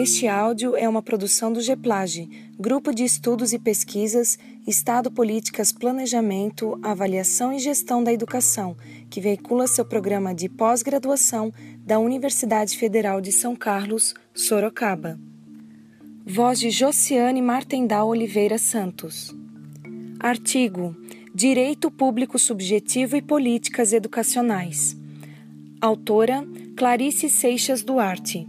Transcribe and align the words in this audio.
Este 0.00 0.28
áudio 0.28 0.76
é 0.76 0.88
uma 0.88 1.02
produção 1.02 1.52
do 1.52 1.60
GEPLAGE, 1.60 2.30
Grupo 2.56 2.94
de 2.94 3.02
Estudos 3.02 3.52
e 3.52 3.58
Pesquisas, 3.58 4.38
Estado, 4.64 5.10
Políticas, 5.10 5.72
Planejamento, 5.72 6.78
Avaliação 6.84 7.52
e 7.52 7.58
Gestão 7.58 8.04
da 8.04 8.12
Educação, 8.12 8.76
que 9.10 9.20
veicula 9.20 9.66
seu 9.66 9.84
programa 9.84 10.32
de 10.32 10.48
pós-graduação 10.48 11.52
da 11.84 11.98
Universidade 11.98 12.78
Federal 12.78 13.20
de 13.20 13.32
São 13.32 13.56
Carlos, 13.56 14.14
Sorocaba. 14.32 15.18
Voz 16.24 16.60
de 16.60 16.70
Josiane 16.70 17.42
Martendal 17.42 18.06
Oliveira 18.06 18.56
Santos. 18.56 19.34
Artigo: 20.20 20.94
Direito 21.34 21.90
Público 21.90 22.38
Subjetivo 22.38 23.16
e 23.16 23.20
Políticas 23.20 23.92
Educacionais. 23.92 24.96
Autora: 25.80 26.46
Clarice 26.76 27.28
Seixas 27.28 27.82
Duarte 27.82 28.46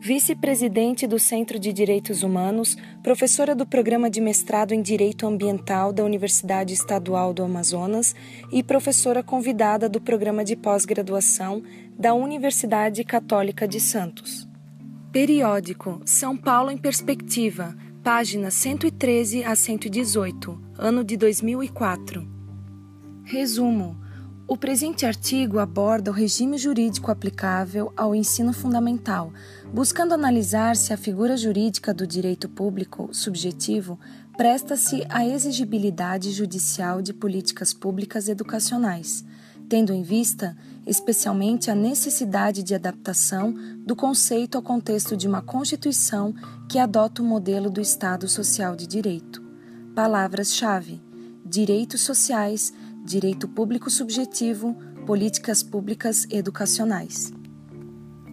vice-presidente 0.00 1.06
do 1.06 1.18
Centro 1.18 1.58
de 1.58 1.74
Direitos 1.74 2.22
Humanos, 2.22 2.74
professora 3.02 3.54
do 3.54 3.66
Programa 3.66 4.08
de 4.08 4.18
Mestrado 4.18 4.72
em 4.72 4.80
Direito 4.80 5.26
Ambiental 5.26 5.92
da 5.92 6.02
Universidade 6.02 6.72
Estadual 6.72 7.34
do 7.34 7.42
Amazonas 7.42 8.14
e 8.50 8.62
professora 8.62 9.22
convidada 9.22 9.90
do 9.90 10.00
Programa 10.00 10.42
de 10.42 10.56
Pós-Graduação 10.56 11.62
da 11.98 12.14
Universidade 12.14 13.04
Católica 13.04 13.68
de 13.68 13.78
Santos. 13.78 14.48
Periódico 15.12 16.00
São 16.06 16.34
Paulo 16.34 16.70
em 16.70 16.78
Perspectiva, 16.78 17.76
páginas 18.02 18.54
113 18.54 19.44
a 19.44 19.54
118, 19.54 20.58
ano 20.78 21.04
de 21.04 21.18
2004. 21.18 22.26
Resumo 23.22 24.00
o 24.50 24.56
presente 24.56 25.06
artigo 25.06 25.60
aborda 25.60 26.10
o 26.10 26.12
regime 26.12 26.58
jurídico 26.58 27.08
aplicável 27.08 27.92
ao 27.96 28.16
ensino 28.16 28.52
fundamental, 28.52 29.32
buscando 29.72 30.12
analisar 30.12 30.76
se 30.76 30.92
a 30.92 30.96
figura 30.96 31.36
jurídica 31.36 31.94
do 31.94 32.06
direito 32.06 32.48
público 32.48 33.08
subjetivo 33.12 33.98
presta-se 34.36 35.04
à 35.08 35.26
exigibilidade 35.26 36.32
judicial 36.32 37.00
de 37.00 37.12
políticas 37.12 37.72
públicas 37.72 38.28
educacionais, 38.28 39.24
tendo 39.68 39.92
em 39.92 40.02
vista 40.02 40.56
especialmente 40.86 41.70
a 41.70 41.74
necessidade 41.74 42.62
de 42.62 42.74
adaptação 42.74 43.54
do 43.86 43.94
conceito 43.94 44.56
ao 44.56 44.62
contexto 44.62 45.16
de 45.16 45.28
uma 45.28 45.42
Constituição 45.42 46.34
que 46.68 46.78
adota 46.78 47.22
o 47.22 47.24
modelo 47.24 47.70
do 47.70 47.80
Estado 47.80 48.28
Social 48.28 48.74
de 48.74 48.86
Direito. 48.86 49.42
Palavras-chave: 49.94 51.00
direitos 51.44 52.00
sociais 52.00 52.72
direito 53.04 53.48
público 53.48 53.90
subjetivo, 53.90 54.74
políticas 55.06 55.62
públicas 55.62 56.26
educacionais. 56.30 57.39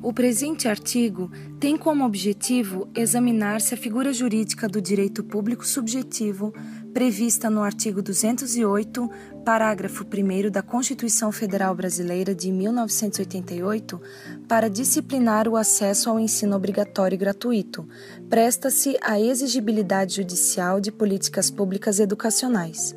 O 0.01 0.13
presente 0.13 0.67
artigo 0.67 1.31
tem 1.59 1.75
como 1.75 2.05
objetivo 2.05 2.87
examinar 2.95 3.59
se 3.61 3.73
a 3.73 3.77
figura 3.77 4.13
jurídica 4.13 4.67
do 4.67 4.79
direito 4.79 5.23
público 5.23 5.65
subjetivo, 5.65 6.53
prevista 6.93 7.49
no 7.49 7.63
artigo 7.63 8.01
208, 8.01 9.09
parágrafo 9.43 10.05
1 10.05 10.51
da 10.51 10.61
Constituição 10.61 11.31
Federal 11.31 11.73
Brasileira 11.73 12.35
de 12.35 12.51
1988, 12.51 13.99
para 14.47 14.69
disciplinar 14.69 15.47
o 15.47 15.57
acesso 15.57 16.09
ao 16.09 16.19
ensino 16.19 16.55
obrigatório 16.55 17.15
e 17.15 17.17
gratuito, 17.17 17.87
presta-se 18.29 18.97
à 19.01 19.19
exigibilidade 19.19 20.17
judicial 20.17 20.79
de 20.79 20.91
políticas 20.91 21.49
públicas 21.49 21.99
educacionais. 21.99 22.95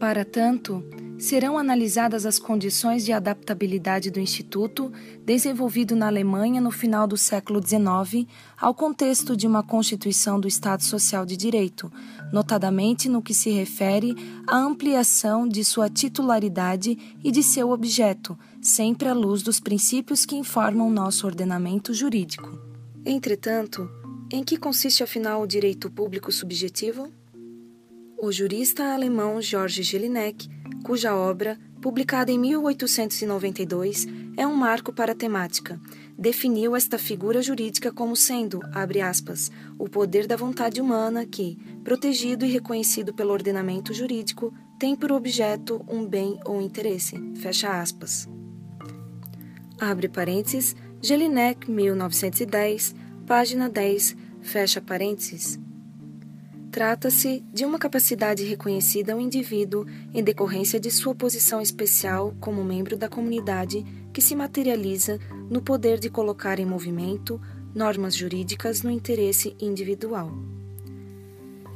Para 0.00 0.24
tanto, 0.24 0.84
serão 1.18 1.58
analisadas 1.58 2.24
as 2.24 2.38
condições 2.38 3.04
de 3.04 3.12
adaptabilidade 3.12 4.10
do 4.10 4.20
Instituto, 4.20 4.92
desenvolvido 5.24 5.96
na 5.96 6.06
Alemanha 6.06 6.60
no 6.60 6.70
final 6.70 7.06
do 7.06 7.16
século 7.16 7.60
XIX, 7.60 8.26
ao 8.56 8.72
contexto 8.72 9.36
de 9.36 9.46
uma 9.46 9.62
Constituição 9.62 10.38
do 10.38 10.46
Estado 10.46 10.84
Social 10.84 11.26
de 11.26 11.36
Direito, 11.36 11.90
notadamente 12.32 13.08
no 13.08 13.20
que 13.20 13.34
se 13.34 13.50
refere 13.50 14.14
à 14.46 14.56
ampliação 14.56 15.48
de 15.48 15.64
sua 15.64 15.90
titularidade 15.90 16.96
e 17.22 17.32
de 17.32 17.42
seu 17.42 17.70
objeto, 17.70 18.38
sempre 18.62 19.08
à 19.08 19.12
luz 19.12 19.42
dos 19.42 19.58
princípios 19.58 20.24
que 20.24 20.36
informam 20.36 20.88
nosso 20.88 21.26
ordenamento 21.26 21.92
jurídico. 21.92 22.58
Entretanto, 23.04 23.90
em 24.30 24.44
que 24.44 24.56
consiste 24.56 25.02
afinal 25.02 25.42
o 25.42 25.46
direito 25.46 25.90
público 25.90 26.30
subjetivo? 26.30 27.10
O 28.20 28.32
jurista 28.32 28.92
alemão 28.92 29.40
George 29.40 29.84
Jelinek, 29.84 30.48
cuja 30.82 31.14
obra, 31.14 31.56
publicada 31.80 32.32
em 32.32 32.38
1892, 32.38 34.06
é 34.36 34.44
um 34.44 34.56
marco 34.56 34.92
para 34.92 35.12
a 35.12 35.14
temática, 35.14 35.80
definiu 36.18 36.74
esta 36.74 36.98
figura 36.98 37.40
jurídica 37.40 37.92
como 37.92 38.16
sendo, 38.16 38.60
abre 38.72 39.00
aspas, 39.00 39.52
o 39.78 39.88
poder 39.88 40.26
da 40.26 40.34
vontade 40.34 40.80
humana 40.80 41.24
que, 41.24 41.56
protegido 41.84 42.44
e 42.44 42.50
reconhecido 42.50 43.14
pelo 43.14 43.32
ordenamento 43.32 43.94
jurídico, 43.94 44.52
tem 44.80 44.96
por 44.96 45.12
objeto 45.12 45.84
um 45.88 46.04
bem 46.04 46.40
ou 46.44 46.60
interesse, 46.60 47.16
fecha 47.36 47.80
aspas. 47.80 48.28
Abre 49.80 50.08
parênteses, 50.08 50.74
Jelinek, 51.00 51.70
1910, 51.70 52.96
página 53.24 53.68
10, 53.68 54.16
fecha 54.40 54.80
parênteses. 54.80 55.67
Trata-se 56.78 57.42
de 57.52 57.64
uma 57.64 57.76
capacidade 57.76 58.44
reconhecida 58.44 59.12
ao 59.12 59.20
indivíduo 59.20 59.84
em 60.14 60.22
decorrência 60.22 60.78
de 60.78 60.92
sua 60.92 61.12
posição 61.12 61.60
especial 61.60 62.36
como 62.38 62.62
membro 62.62 62.96
da 62.96 63.08
comunidade 63.08 63.84
que 64.12 64.22
se 64.22 64.36
materializa 64.36 65.18
no 65.50 65.60
poder 65.60 65.98
de 65.98 66.08
colocar 66.08 66.60
em 66.60 66.64
movimento 66.64 67.40
normas 67.74 68.14
jurídicas 68.14 68.84
no 68.84 68.92
interesse 68.92 69.56
individual. 69.60 70.32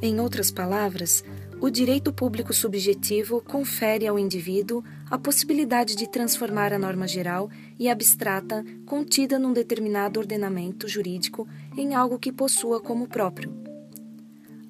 Em 0.01 0.21
outras 0.21 0.53
palavras, 0.53 1.25
o 1.61 1.69
direito 1.69 2.13
público 2.13 2.55
subjetivo 2.55 3.41
confere 3.41 4.07
ao 4.07 4.17
indivíduo 4.17 4.85
a 5.11 5.19
possibilidade 5.19 5.97
de 5.97 6.09
transformar 6.09 6.73
a 6.73 6.79
norma 6.79 7.09
geral 7.09 7.51
e 7.77 7.91
abstrata 7.91 8.65
contida 8.87 9.37
num 9.37 9.53
determinado 9.53 10.21
ordenamento 10.21 10.87
jurídico 10.87 11.49
em 11.77 11.93
algo 11.93 12.21
que 12.21 12.31
possua 12.31 12.81
como 12.81 13.09
próprio 13.09 13.72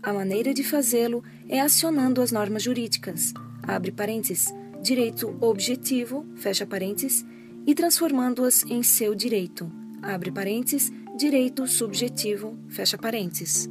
a 0.03 0.13
maneira 0.13 0.53
de 0.53 0.65
fazê-lo 0.65 1.23
é 1.49 1.61
acionando 1.61 2.21
as 2.21 2.33
normas 2.33 2.63
jurídicas, 2.63 3.33
abre 3.63 3.93
parênteses, 3.93 4.53
direito 4.83 5.37
objetivo, 5.41 6.27
fecha 6.35 6.67
parênteses, 6.67 7.25
e 7.65 7.75
transformando-as 7.75 8.65
em 8.65 8.83
seu 8.83 9.15
direito, 9.15 9.71
abre 10.03 10.33
parênteses, 10.33 10.93
direito 11.17 11.67
subjetivo, 11.69 12.59
fecha 12.69 12.99
parênteses. 12.99 13.71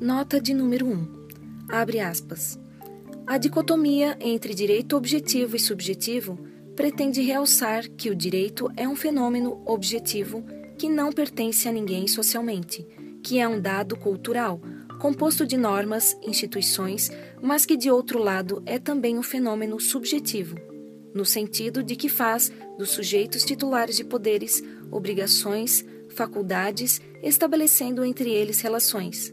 Nota 0.00 0.40
de 0.40 0.52
número 0.52 0.86
1. 0.86 1.08
Abre 1.68 2.00
aspas. 2.00 2.58
A 3.24 3.38
dicotomia 3.38 4.18
entre 4.20 4.52
direito 4.52 4.96
objetivo 4.96 5.54
e 5.54 5.60
subjetivo 5.60 6.36
pretende 6.74 7.22
realçar 7.22 7.88
que 7.88 8.10
o 8.10 8.16
direito 8.16 8.68
é 8.76 8.88
um 8.88 8.96
fenômeno 8.96 9.62
objetivo 9.64 10.44
que 10.76 10.88
não 10.88 11.12
pertence 11.12 11.68
a 11.68 11.72
ninguém 11.72 12.08
socialmente, 12.08 12.84
que 13.22 13.38
é 13.38 13.46
um 13.46 13.60
dado 13.60 13.96
cultural, 13.96 14.60
composto 15.04 15.46
de 15.46 15.58
normas, 15.58 16.16
instituições, 16.22 17.10
mas 17.42 17.66
que 17.66 17.76
de 17.76 17.90
outro 17.90 18.18
lado 18.18 18.62
é 18.64 18.78
também 18.78 19.18
um 19.18 19.22
fenômeno 19.22 19.78
subjetivo, 19.78 20.56
no 21.14 21.26
sentido 21.26 21.82
de 21.82 21.94
que 21.94 22.08
faz 22.08 22.50
dos 22.78 22.88
sujeitos 22.88 23.44
titulares 23.44 23.96
de 23.96 24.02
poderes, 24.02 24.62
obrigações, 24.90 25.84
faculdades, 26.08 27.02
estabelecendo 27.22 28.02
entre 28.02 28.30
eles 28.30 28.62
relações. 28.62 29.30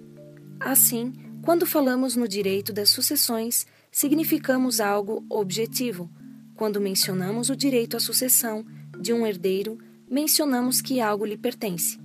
Assim, 0.59 1.13
quando 1.41 1.65
falamos 1.65 2.17
no 2.17 2.27
direito 2.27 2.73
das 2.73 2.89
sucessões, 2.89 3.65
significamos 3.89 4.81
algo 4.81 5.25
objetivo. 5.29 6.11
Quando 6.53 6.81
mencionamos 6.81 7.49
o 7.49 7.55
direito 7.55 7.95
à 7.95 7.99
sucessão 8.01 8.65
de 8.99 9.13
um 9.13 9.25
herdeiro, 9.25 9.77
mencionamos 10.06 10.81
que 10.81 11.00
algo 11.00 11.24
lhe 11.24 11.38
pertence. 11.38 11.97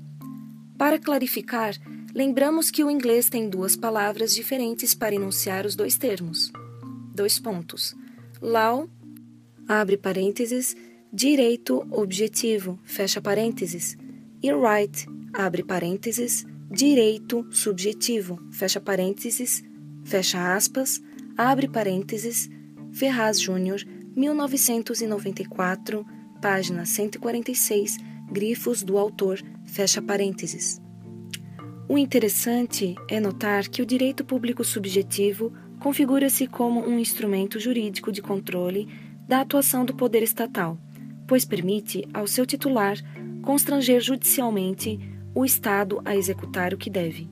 Para 0.79 1.01
clarificar, 1.01 1.75
Lembramos 2.17 2.71
que 2.71 2.83
o 2.83 2.91
inglês 2.91 3.29
tem 3.29 3.47
duas 3.47 3.77
palavras 3.77 4.35
diferentes 4.35 4.95
para 4.95 5.15
enunciar 5.15 5.67
os 5.67 5.77
dois 5.77 5.99
termos. 5.99 6.51
Dois 7.15 7.39
pontos. 7.39 7.95
Law, 8.41 8.89
abre 9.69 9.99
parênteses, 9.99 10.75
direito 11.13 11.87
objetivo, 11.91 12.81
fecha 12.85 13.21
parênteses. 13.21 13.99
E 14.43 14.51
right, 14.51 15.07
abre 15.31 15.63
parênteses, 15.63 16.47
direito 16.71 17.47
subjetivo, 17.51 18.41
fecha 18.51 18.81
parênteses, 18.81 19.63
fecha 20.03 20.57
aspas, 20.57 21.03
abre 21.37 21.69
parênteses, 21.69 22.49
Ferraz 22.93 23.39
Júnior, 23.39 23.85
1994, 24.17 26.03
página 26.41 26.87
146, 26.87 27.99
grifos 28.33 28.83
do 28.83 28.97
autor, 28.97 29.39
fecha 29.67 30.01
parênteses. 30.01 30.81
O 31.89 31.97
interessante 31.97 32.97
é 33.07 33.21
notar 33.21 33.69
que 33.69 33.81
o 33.81 33.87
direito 33.87 34.25
público 34.25 34.65
subjetivo 34.65 35.53
configura-se 35.79 36.49
como 36.49 36.81
um 36.81 36.99
instrumento 36.99 37.61
jurídico 37.61 38.11
de 38.11 38.21
controle 38.21 38.89
da 39.29 39.41
atuação 39.41 39.85
do 39.85 39.95
poder 39.95 40.21
estatal, 40.21 40.77
pois 41.29 41.45
permite 41.45 42.05
ao 42.13 42.27
seu 42.27 42.45
titular 42.45 42.97
constranger 43.41 44.01
judicialmente 44.01 44.99
o 45.33 45.45
Estado 45.45 46.03
a 46.05 46.17
executar 46.17 46.75
o 46.75 46.77
que 46.77 46.91
deve. 46.91 47.31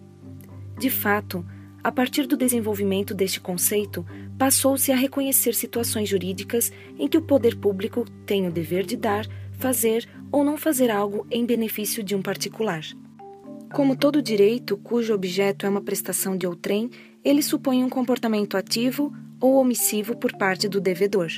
De 0.79 0.89
fato, 0.89 1.45
a 1.83 1.91
partir 1.91 2.25
do 2.29 2.37
desenvolvimento 2.37 3.13
deste 3.13 3.41
conceito, 3.41 4.07
passou-se 4.39 4.93
a 4.93 4.97
reconhecer 4.97 5.53
situações 5.55 6.09
jurídicas 6.09 6.73
em 6.97 7.09
que 7.09 7.19
o 7.19 7.23
poder 7.23 7.57
público 7.57 8.05
tem 8.25 8.47
o 8.47 8.53
dever 8.53 8.87
de 8.87 8.97
dar, 8.97 9.27
fazer 9.59 10.09
ou 10.31 10.45
não 10.45 10.57
fazer 10.57 10.93
algo 10.93 11.27
em 11.29 11.45
benefício 11.45 12.05
de 12.05 12.15
um 12.15 12.23
particular. 12.23 12.85
Como 13.75 13.97
todo 13.97 14.23
direito 14.23 14.77
cujo 14.77 15.13
objeto 15.13 15.67
é 15.67 15.69
uma 15.69 15.81
prestação 15.81 16.37
de 16.37 16.47
outrem, 16.47 16.89
ele 17.25 17.43
supõe 17.43 17.83
um 17.83 17.89
comportamento 17.89 18.57
ativo 18.57 19.13
ou 19.41 19.57
omissivo 19.57 20.17
por 20.17 20.33
parte 20.39 20.69
do 20.69 20.81
devedor. 20.81 21.33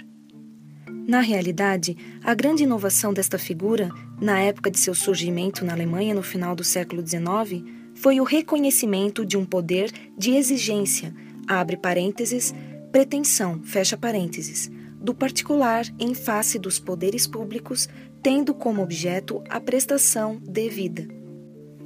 Na 1.09 1.21
realidade, 1.21 1.97
a 2.23 2.35
grande 2.35 2.65
inovação 2.65 3.15
desta 3.15 3.39
figura, 3.39 3.89
na 4.21 4.39
época 4.39 4.71
de 4.71 4.79
seu 4.79 4.95
surgimento 4.95 5.65
na 5.65 5.73
Alemanha 5.73 6.15
no 6.15 6.23
final 6.23 6.55
do 6.55 6.63
século 6.63 7.01
XIX, 7.01 7.65
foi 7.95 8.21
o 8.21 8.25
reconhecimento 8.25 9.25
de 9.25 9.39
um 9.39 9.47
poder 9.47 9.91
de 10.15 10.33
exigência, 10.33 11.15
abre 11.49 11.79
parênteses, 11.79 12.55
pretensão, 12.93 13.63
fecha 13.63 13.97
parênteses, 13.97 14.71
do 15.01 15.15
particular 15.15 15.87
em 15.99 16.13
face 16.13 16.59
dos 16.59 16.79
poderes 16.79 17.27
públicos, 17.27 17.89
tendo 18.23 18.53
como 18.53 18.83
objeto 18.83 19.43
a 19.49 19.59
prestação 19.59 20.39
devida. 20.45 21.09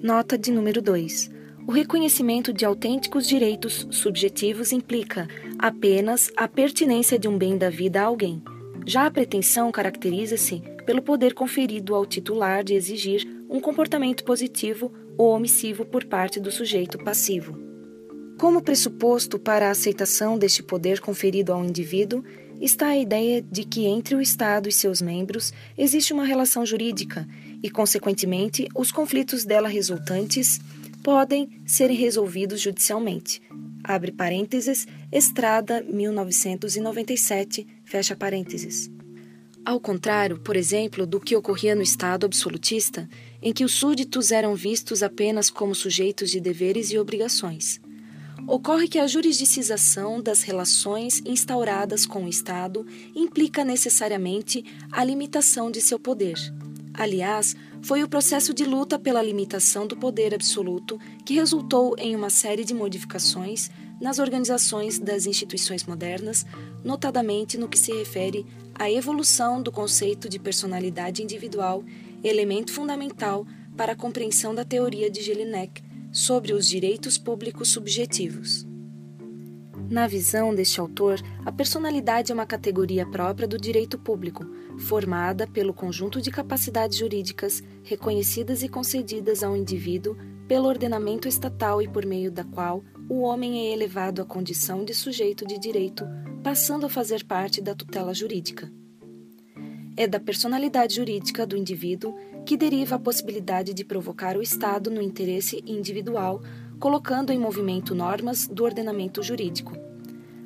Nota 0.02 0.38
de 0.38 0.50
número 0.50 0.80
2. 0.80 1.30
O 1.66 1.72
reconhecimento 1.72 2.54
de 2.54 2.64
autênticos 2.64 3.28
direitos 3.28 3.86
subjetivos 3.90 4.72
implica 4.72 5.28
apenas 5.58 6.32
a 6.34 6.48
pertinência 6.48 7.18
de 7.18 7.28
um 7.28 7.36
bem 7.36 7.58
da 7.58 7.68
vida 7.68 8.00
a 8.00 8.04
alguém. 8.04 8.42
Já 8.86 9.04
a 9.04 9.10
pretensão 9.10 9.70
caracteriza-se 9.70 10.62
pelo 10.86 11.02
poder 11.02 11.34
conferido 11.34 11.94
ao 11.94 12.06
titular 12.06 12.64
de 12.64 12.72
exigir 12.72 13.28
um 13.50 13.60
comportamento 13.60 14.24
positivo 14.24 14.90
ou 15.18 15.34
omissivo 15.34 15.84
por 15.84 16.06
parte 16.06 16.40
do 16.40 16.50
sujeito 16.50 16.96
passivo. 16.96 17.58
Como 18.38 18.62
pressuposto 18.62 19.38
para 19.38 19.68
a 19.68 19.72
aceitação 19.72 20.38
deste 20.38 20.62
poder 20.62 21.00
conferido 21.00 21.52
ao 21.52 21.62
indivíduo 21.62 22.24
está 22.58 22.86
a 22.88 22.96
ideia 22.96 23.42
de 23.42 23.64
que 23.64 23.84
entre 23.84 24.14
o 24.14 24.20
Estado 24.20 24.66
e 24.66 24.72
seus 24.72 25.02
membros 25.02 25.52
existe 25.76 26.14
uma 26.14 26.24
relação 26.24 26.64
jurídica 26.64 27.28
e, 27.62 27.70
consequentemente, 27.70 28.68
os 28.74 28.90
conflitos 28.90 29.44
dela 29.44 29.68
resultantes 29.68 30.60
podem 31.02 31.60
ser 31.66 31.90
resolvidos 31.90 32.60
judicialmente. 32.60 33.42
Abre 33.82 34.12
parênteses, 34.12 34.86
Estrada 35.10 35.82
1997, 35.82 37.66
fecha 37.84 38.14
parênteses. 38.14 38.90
Ao 39.64 39.78
contrário, 39.78 40.38
por 40.38 40.56
exemplo, 40.56 41.06
do 41.06 41.20
que 41.20 41.36
ocorria 41.36 41.74
no 41.74 41.82
Estado 41.82 42.24
absolutista, 42.24 43.08
em 43.42 43.52
que 43.52 43.64
os 43.64 43.72
súditos 43.72 44.30
eram 44.30 44.54
vistos 44.54 45.02
apenas 45.02 45.50
como 45.50 45.74
sujeitos 45.74 46.30
de 46.30 46.40
deveres 46.40 46.90
e 46.90 46.98
obrigações. 46.98 47.80
Ocorre 48.46 48.88
que 48.88 48.98
a 48.98 49.06
jurisdicização 49.06 50.20
das 50.20 50.42
relações 50.42 51.22
instauradas 51.26 52.06
com 52.06 52.24
o 52.24 52.28
Estado 52.28 52.86
implica 53.14 53.64
necessariamente 53.64 54.64
a 54.90 55.04
limitação 55.04 55.70
de 55.70 55.80
seu 55.80 55.98
poder. 55.98 56.36
Aliás, 57.00 57.56
foi 57.80 58.04
o 58.04 58.08
processo 58.10 58.52
de 58.52 58.62
luta 58.62 58.98
pela 58.98 59.22
limitação 59.22 59.86
do 59.86 59.96
poder 59.96 60.34
absoluto 60.34 61.00
que 61.24 61.32
resultou 61.32 61.96
em 61.96 62.14
uma 62.14 62.28
série 62.28 62.62
de 62.62 62.74
modificações 62.74 63.70
nas 63.98 64.18
organizações 64.18 64.98
das 64.98 65.24
instituições 65.24 65.84
modernas, 65.84 66.44
notadamente 66.84 67.56
no 67.56 67.68
que 67.68 67.78
se 67.78 67.90
refere 67.90 68.44
à 68.74 68.90
evolução 68.90 69.62
do 69.62 69.72
conceito 69.72 70.28
de 70.28 70.38
personalidade 70.38 71.22
individual, 71.22 71.82
elemento 72.22 72.70
fundamental 72.70 73.46
para 73.78 73.92
a 73.92 73.96
compreensão 73.96 74.54
da 74.54 74.62
teoria 74.62 75.10
de 75.10 75.22
Jelinek 75.22 75.82
sobre 76.12 76.52
os 76.52 76.68
direitos 76.68 77.16
públicos 77.16 77.70
subjetivos. 77.70 78.68
Na 79.90 80.06
visão 80.06 80.54
deste 80.54 80.78
autor, 80.78 81.18
a 81.44 81.50
personalidade 81.50 82.30
é 82.30 82.34
uma 82.34 82.46
categoria 82.46 83.04
própria 83.04 83.48
do 83.48 83.58
direito 83.58 83.98
público, 83.98 84.44
formada 84.80 85.46
pelo 85.46 85.72
conjunto 85.72 86.20
de 86.20 86.30
capacidades 86.30 86.98
jurídicas 86.98 87.62
reconhecidas 87.84 88.62
e 88.62 88.68
concedidas 88.68 89.42
ao 89.42 89.56
indivíduo 89.56 90.16
pelo 90.48 90.66
ordenamento 90.66 91.28
estatal 91.28 91.80
e 91.80 91.86
por 91.86 92.04
meio 92.04 92.32
da 92.32 92.42
qual 92.42 92.82
o 93.08 93.20
homem 93.20 93.68
é 93.68 93.72
elevado 93.72 94.20
à 94.20 94.24
condição 94.24 94.84
de 94.84 94.94
sujeito 94.94 95.46
de 95.46 95.58
direito, 95.58 96.04
passando 96.42 96.86
a 96.86 96.88
fazer 96.88 97.24
parte 97.24 97.60
da 97.60 97.74
tutela 97.74 98.12
jurídica. 98.14 98.72
É 99.96 100.06
da 100.06 100.18
personalidade 100.18 100.96
jurídica 100.96 101.46
do 101.46 101.56
indivíduo 101.56 102.14
que 102.46 102.56
deriva 102.56 102.96
a 102.96 102.98
possibilidade 102.98 103.74
de 103.74 103.84
provocar 103.84 104.36
o 104.36 104.42
Estado 104.42 104.90
no 104.90 105.02
interesse 105.02 105.62
individual, 105.66 106.42
colocando 106.78 107.32
em 107.32 107.38
movimento 107.38 107.94
normas 107.94 108.48
do 108.48 108.64
ordenamento 108.64 109.22
jurídico. 109.22 109.72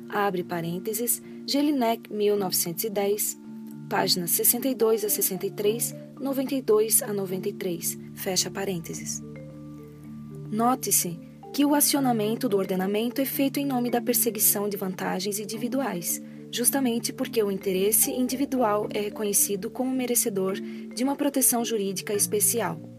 Abre 0.09 0.43
parênteses, 0.43 1.21
Jelinek, 1.47 2.11
1910, 2.11 3.44
páginas 3.89 4.31
62 4.31 5.05
a 5.05 5.09
63, 5.09 5.95
92 6.19 7.03
a 7.03 7.13
93, 7.13 7.97
fecha 8.13 8.49
parênteses. 8.49 9.21
Note-se 10.51 11.19
que 11.53 11.65
o 11.65 11.73
acionamento 11.73 12.49
do 12.49 12.57
ordenamento 12.57 13.21
é 13.21 13.25
feito 13.25 13.59
em 13.59 13.65
nome 13.65 13.89
da 13.89 14.01
perseguição 14.01 14.67
de 14.67 14.77
vantagens 14.77 15.39
individuais, 15.39 16.21
justamente 16.51 17.13
porque 17.13 17.41
o 17.41 17.51
interesse 17.51 18.11
individual 18.11 18.87
é 18.93 19.01
reconhecido 19.01 19.69
como 19.69 19.91
merecedor 19.91 20.53
de 20.53 21.03
uma 21.03 21.15
proteção 21.15 21.63
jurídica 21.63 22.13
especial. 22.13 22.94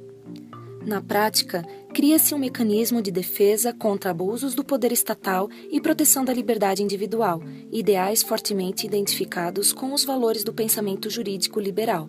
Na 0.86 1.00
prática, 1.00 1.66
cria-se 1.92 2.32
um 2.32 2.38
mecanismo 2.38 3.02
de 3.02 3.10
defesa 3.10 3.72
contra 3.72 4.12
abusos 4.12 4.54
do 4.54 4.62
poder 4.62 4.92
estatal 4.92 5.48
e 5.68 5.80
proteção 5.80 6.24
da 6.24 6.32
liberdade 6.32 6.80
individual, 6.80 7.42
ideais 7.72 8.22
fortemente 8.22 8.86
identificados 8.86 9.72
com 9.72 9.92
os 9.92 10.04
valores 10.04 10.44
do 10.44 10.54
pensamento 10.54 11.10
jurídico 11.10 11.58
liberal. 11.58 12.08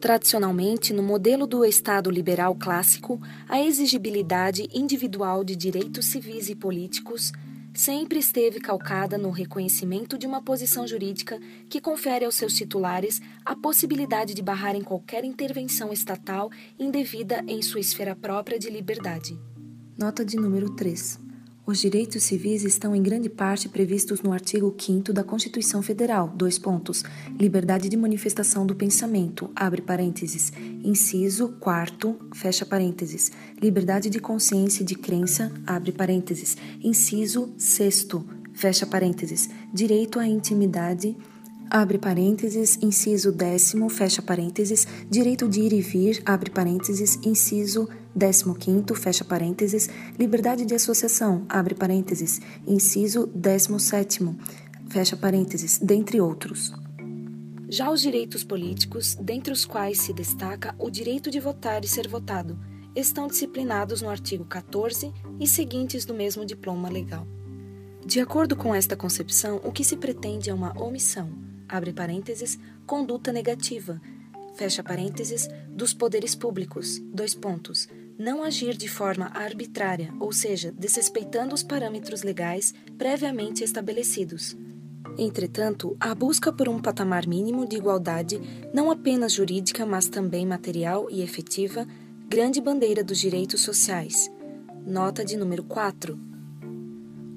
Tradicionalmente, 0.00 0.94
no 0.94 1.02
modelo 1.02 1.46
do 1.46 1.62
Estado 1.62 2.10
liberal 2.10 2.54
clássico, 2.54 3.20
a 3.46 3.60
exigibilidade 3.60 4.66
individual 4.72 5.44
de 5.44 5.54
direitos 5.54 6.06
civis 6.06 6.48
e 6.48 6.54
políticos 6.54 7.32
sempre 7.78 8.18
esteve 8.18 8.58
calcada 8.58 9.16
no 9.16 9.30
reconhecimento 9.30 10.18
de 10.18 10.26
uma 10.26 10.42
posição 10.42 10.84
jurídica 10.84 11.38
que 11.70 11.80
confere 11.80 12.24
aos 12.24 12.34
seus 12.34 12.52
titulares 12.56 13.22
a 13.44 13.54
possibilidade 13.54 14.34
de 14.34 14.42
barrarem 14.42 14.82
qualquer 14.82 15.24
intervenção 15.24 15.92
estatal 15.92 16.50
indevida 16.76 17.40
em 17.46 17.62
sua 17.62 17.78
esfera 17.78 18.16
própria 18.16 18.58
de 18.58 18.68
liberdade. 18.68 19.38
Nota 19.96 20.24
de 20.24 20.36
número 20.36 20.74
3. 20.74 21.27
Os 21.68 21.80
direitos 21.80 22.22
civis 22.22 22.64
estão 22.64 22.96
em 22.96 23.02
grande 23.02 23.28
parte 23.28 23.68
previstos 23.68 24.22
no 24.22 24.32
artigo 24.32 24.74
5 24.74 25.12
da 25.12 25.22
Constituição 25.22 25.82
Federal, 25.82 26.26
dois 26.34 26.58
pontos, 26.58 27.04
liberdade 27.38 27.90
de 27.90 27.96
manifestação 27.98 28.64
do 28.64 28.74
pensamento, 28.74 29.50
abre 29.54 29.82
parênteses, 29.82 30.50
inciso 30.82 31.50
4, 31.60 32.30
fecha 32.34 32.64
parênteses, 32.64 33.30
liberdade 33.60 34.08
de 34.08 34.18
consciência 34.18 34.82
e 34.82 34.86
de 34.86 34.94
crença, 34.94 35.52
abre 35.66 35.92
parênteses, 35.92 36.56
inciso 36.82 37.52
6, 37.58 38.08
fecha 38.54 38.86
parênteses, 38.86 39.50
direito 39.70 40.18
à 40.18 40.26
intimidade, 40.26 41.14
abre 41.68 41.98
parênteses, 41.98 42.78
inciso 42.80 43.30
décimo, 43.30 43.90
fecha 43.90 44.22
parênteses, 44.22 44.86
direito 45.10 45.46
de 45.46 45.60
ir 45.60 45.74
e 45.74 45.82
vir, 45.82 46.22
abre 46.24 46.48
parênteses, 46.48 47.18
inciso 47.22 47.86
15º, 48.18 48.94
fecha 48.96 49.24
parênteses, 49.24 49.88
liberdade 50.18 50.66
de 50.66 50.74
associação, 50.74 51.46
abre 51.48 51.74
parênteses, 51.74 52.40
inciso 52.66 53.26
17 53.28 54.36
fecha 54.88 55.16
parênteses, 55.16 55.78
dentre 55.78 56.20
outros. 56.20 56.72
Já 57.68 57.90
os 57.90 58.00
direitos 58.00 58.42
políticos, 58.42 59.14
dentre 59.20 59.52
os 59.52 59.66
quais 59.66 60.00
se 60.00 60.12
destaca 60.12 60.74
o 60.78 60.90
direito 60.90 61.30
de 61.30 61.38
votar 61.38 61.84
e 61.84 61.88
ser 61.88 62.08
votado, 62.08 62.58
estão 62.96 63.26
disciplinados 63.26 64.00
no 64.00 64.08
artigo 64.08 64.44
14 64.44 65.12
e 65.38 65.46
seguintes 65.46 66.04
do 66.06 66.14
mesmo 66.14 66.44
diploma 66.44 66.88
legal. 66.88 67.26
De 68.04 68.20
acordo 68.20 68.56
com 68.56 68.74
esta 68.74 68.96
concepção, 68.96 69.60
o 69.62 69.70
que 69.70 69.84
se 69.84 69.96
pretende 69.96 70.48
é 70.48 70.54
uma 70.54 70.76
omissão, 70.82 71.30
abre 71.68 71.92
parênteses, 71.92 72.58
conduta 72.86 73.30
negativa, 73.30 74.00
fecha 74.56 74.82
parênteses, 74.82 75.46
dos 75.68 75.92
poderes 75.92 76.34
públicos, 76.34 76.98
dois 77.12 77.34
pontos, 77.34 77.86
não 78.18 78.42
agir 78.42 78.76
de 78.76 78.88
forma 78.88 79.30
arbitrária, 79.32 80.12
ou 80.18 80.32
seja, 80.32 80.74
desrespeitando 80.76 81.54
os 81.54 81.62
parâmetros 81.62 82.24
legais 82.24 82.74
previamente 82.98 83.62
estabelecidos. 83.62 84.56
Entretanto, 85.16 85.96
a 86.00 86.14
busca 86.14 86.52
por 86.52 86.68
um 86.68 86.80
patamar 86.80 87.26
mínimo 87.26 87.66
de 87.66 87.76
igualdade, 87.76 88.40
não 88.74 88.90
apenas 88.90 89.32
jurídica, 89.32 89.86
mas 89.86 90.08
também 90.08 90.44
material 90.44 91.06
e 91.08 91.22
efetiva, 91.22 91.86
grande 92.28 92.60
bandeira 92.60 93.04
dos 93.04 93.18
direitos 93.18 93.60
sociais. 93.60 94.28
Nota 94.84 95.24
de 95.24 95.36
número 95.36 95.62
4. 95.62 96.18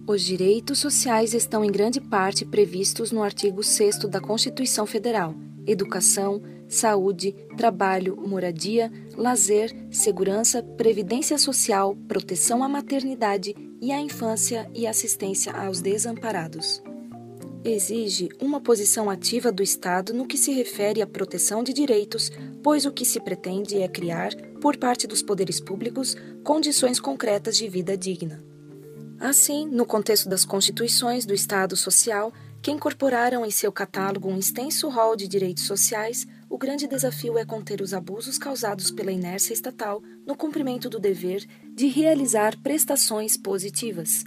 Os 0.07 0.23
direitos 0.23 0.79
sociais 0.79 1.35
estão 1.35 1.63
em 1.63 1.71
grande 1.71 2.01
parte 2.01 2.43
previstos 2.43 3.11
no 3.11 3.21
artigo 3.21 3.63
6 3.63 3.99
da 4.09 4.19
Constituição 4.19 4.85
Federal 4.87 5.35
educação, 5.65 6.41
saúde, 6.67 7.35
trabalho, 7.57 8.15
moradia, 8.15 8.91
lazer, 9.15 9.75
segurança, 9.91 10.63
previdência 10.63 11.37
social, 11.37 11.95
proteção 12.07 12.63
à 12.63 12.69
maternidade 12.69 13.55
e 13.81 13.91
à 13.91 13.99
infância 13.99 14.69
e 14.73 14.87
assistência 14.87 15.51
aos 15.51 15.81
desamparados. 15.81 16.81
Exige 17.63 18.29
uma 18.41 18.59
posição 18.59 19.07
ativa 19.09 19.51
do 19.51 19.61
Estado 19.61 20.13
no 20.13 20.25
que 20.25 20.37
se 20.37 20.51
refere 20.51 21.01
à 21.01 21.05
proteção 21.05 21.63
de 21.63 21.73
direitos, 21.73 22.31
pois 22.63 22.85
o 22.85 22.91
que 22.91 23.05
se 23.05 23.19
pretende 23.19 23.77
é 23.77 23.87
criar, 23.87 24.33
por 24.59 24.77
parte 24.77 25.05
dos 25.05 25.21
poderes 25.21 25.59
públicos, 25.59 26.15
condições 26.43 26.99
concretas 26.99 27.57
de 27.57 27.67
vida 27.67 27.95
digna. 27.95 28.43
Assim, 29.19 29.67
no 29.67 29.85
contexto 29.85 30.27
das 30.27 30.43
constituições 30.43 31.23
do 31.23 31.35
Estado 31.35 31.75
Social, 31.75 32.33
que 32.61 32.71
incorporaram 32.71 33.45
em 33.45 33.49
seu 33.49 33.71
catálogo 33.71 34.29
um 34.29 34.37
extenso 34.37 34.87
rol 34.87 35.15
de 35.15 35.27
direitos 35.27 35.63
sociais, 35.63 36.27
o 36.49 36.57
grande 36.57 36.87
desafio 36.87 37.37
é 37.37 37.45
conter 37.45 37.81
os 37.81 37.93
abusos 37.93 38.37
causados 38.37 38.91
pela 38.91 39.11
inércia 39.11 39.53
estatal 39.53 40.01
no 40.27 40.35
cumprimento 40.35 40.89
do 40.89 40.99
dever 40.99 41.47
de 41.73 41.87
realizar 41.87 42.55
prestações 42.61 43.35
positivas. 43.35 44.23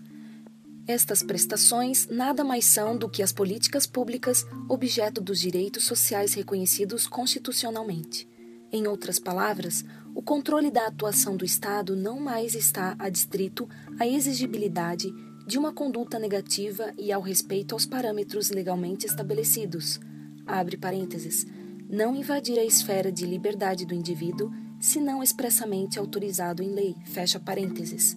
Estas 0.87 1.23
prestações 1.23 2.09
nada 2.09 2.45
mais 2.45 2.65
são 2.65 2.97
do 2.97 3.09
que 3.09 3.23
as 3.23 3.33
políticas 3.33 3.87
públicas 3.87 4.45
objeto 4.69 5.21
dos 5.21 5.41
direitos 5.41 5.85
sociais 5.85 6.35
reconhecidos 6.35 7.07
constitucionalmente. 7.07 8.29
Em 8.71 8.87
outras 8.89 9.19
palavras, 9.19 9.85
o 10.15 10.21
controle 10.21 10.71
da 10.71 10.87
atuação 10.87 11.37
do 11.37 11.45
Estado 11.45 11.95
não 11.95 12.19
mais 12.19 12.55
está 12.55 12.97
adstrito 12.99 13.69
à 13.99 14.07
exigibilidade 14.07 15.15
de 15.47 15.59
uma 15.59 15.73
conduta 15.73 16.19
negativa 16.19 16.93
e 16.99 17.13
ao 17.13 17.21
respeito 17.21 17.75
aos 17.75 17.85
parâmetros 17.85 18.51
legalmente 18.51 19.07
estabelecidos. 19.07 20.01
Abre 20.47 20.77
parênteses. 20.77 21.47
Não 21.89 22.17
invadir 22.17 22.59
a 22.59 22.65
esfera 22.65 23.13
de 23.13 23.27
liberdade 23.27 23.85
do 23.85 23.95
indivíduo, 23.95 24.51
se 24.81 25.01
não 25.01 25.23
expressamente 25.23 25.99
autorizado 25.99 26.63
em 26.63 26.71
lei. 26.71 26.97
Fecha 27.05 27.39
parênteses. 27.39 28.17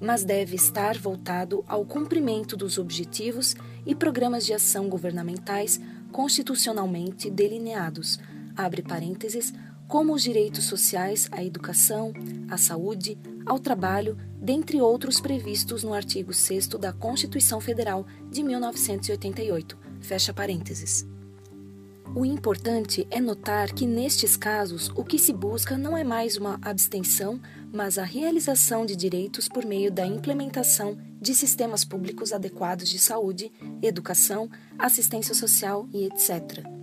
Mas 0.00 0.24
deve 0.24 0.56
estar 0.56 0.98
voltado 0.98 1.64
ao 1.68 1.84
cumprimento 1.84 2.56
dos 2.56 2.78
objetivos 2.78 3.54
e 3.86 3.94
programas 3.94 4.44
de 4.44 4.52
ação 4.52 4.88
governamentais 4.88 5.80
constitucionalmente 6.10 7.30
delineados. 7.30 8.18
Abre 8.56 8.82
parênteses 8.82 9.52
como 9.86 10.12
os 10.12 10.22
direitos 10.22 10.64
sociais 10.64 11.28
à 11.30 11.44
educação, 11.44 12.12
à 12.48 12.56
saúde, 12.56 13.18
ao 13.46 13.58
trabalho, 13.58 14.16
dentre 14.40 14.80
outros 14.80 15.20
previstos 15.20 15.82
no 15.82 15.94
artigo 15.94 16.32
6 16.32 16.68
da 16.68 16.92
Constituição 16.92 17.60
Federal 17.60 18.06
de 18.30 18.42
1988. 18.42 19.78
Fecha 20.00 20.32
parênteses. 20.32 21.06
O 22.14 22.24
importante 22.24 23.06
é 23.10 23.20
notar 23.20 23.72
que, 23.72 23.86
nestes 23.86 24.36
casos, 24.36 24.88
o 24.94 25.02
que 25.02 25.18
se 25.18 25.32
busca 25.32 25.76
não 25.76 25.96
é 25.96 26.04
mais 26.04 26.36
uma 26.36 26.60
abstenção, 26.62 27.40
mas 27.72 27.98
a 27.98 28.04
realização 28.04 28.86
de 28.86 28.94
direitos 28.94 29.48
por 29.48 29.64
meio 29.64 29.90
da 29.90 30.06
implementação 30.06 30.96
de 31.20 31.34
sistemas 31.34 31.84
públicos 31.84 32.32
adequados 32.32 32.88
de 32.88 33.00
saúde, 33.00 33.50
educação, 33.82 34.48
assistência 34.78 35.34
social 35.34 35.88
e 35.92 36.04
etc 36.04 36.73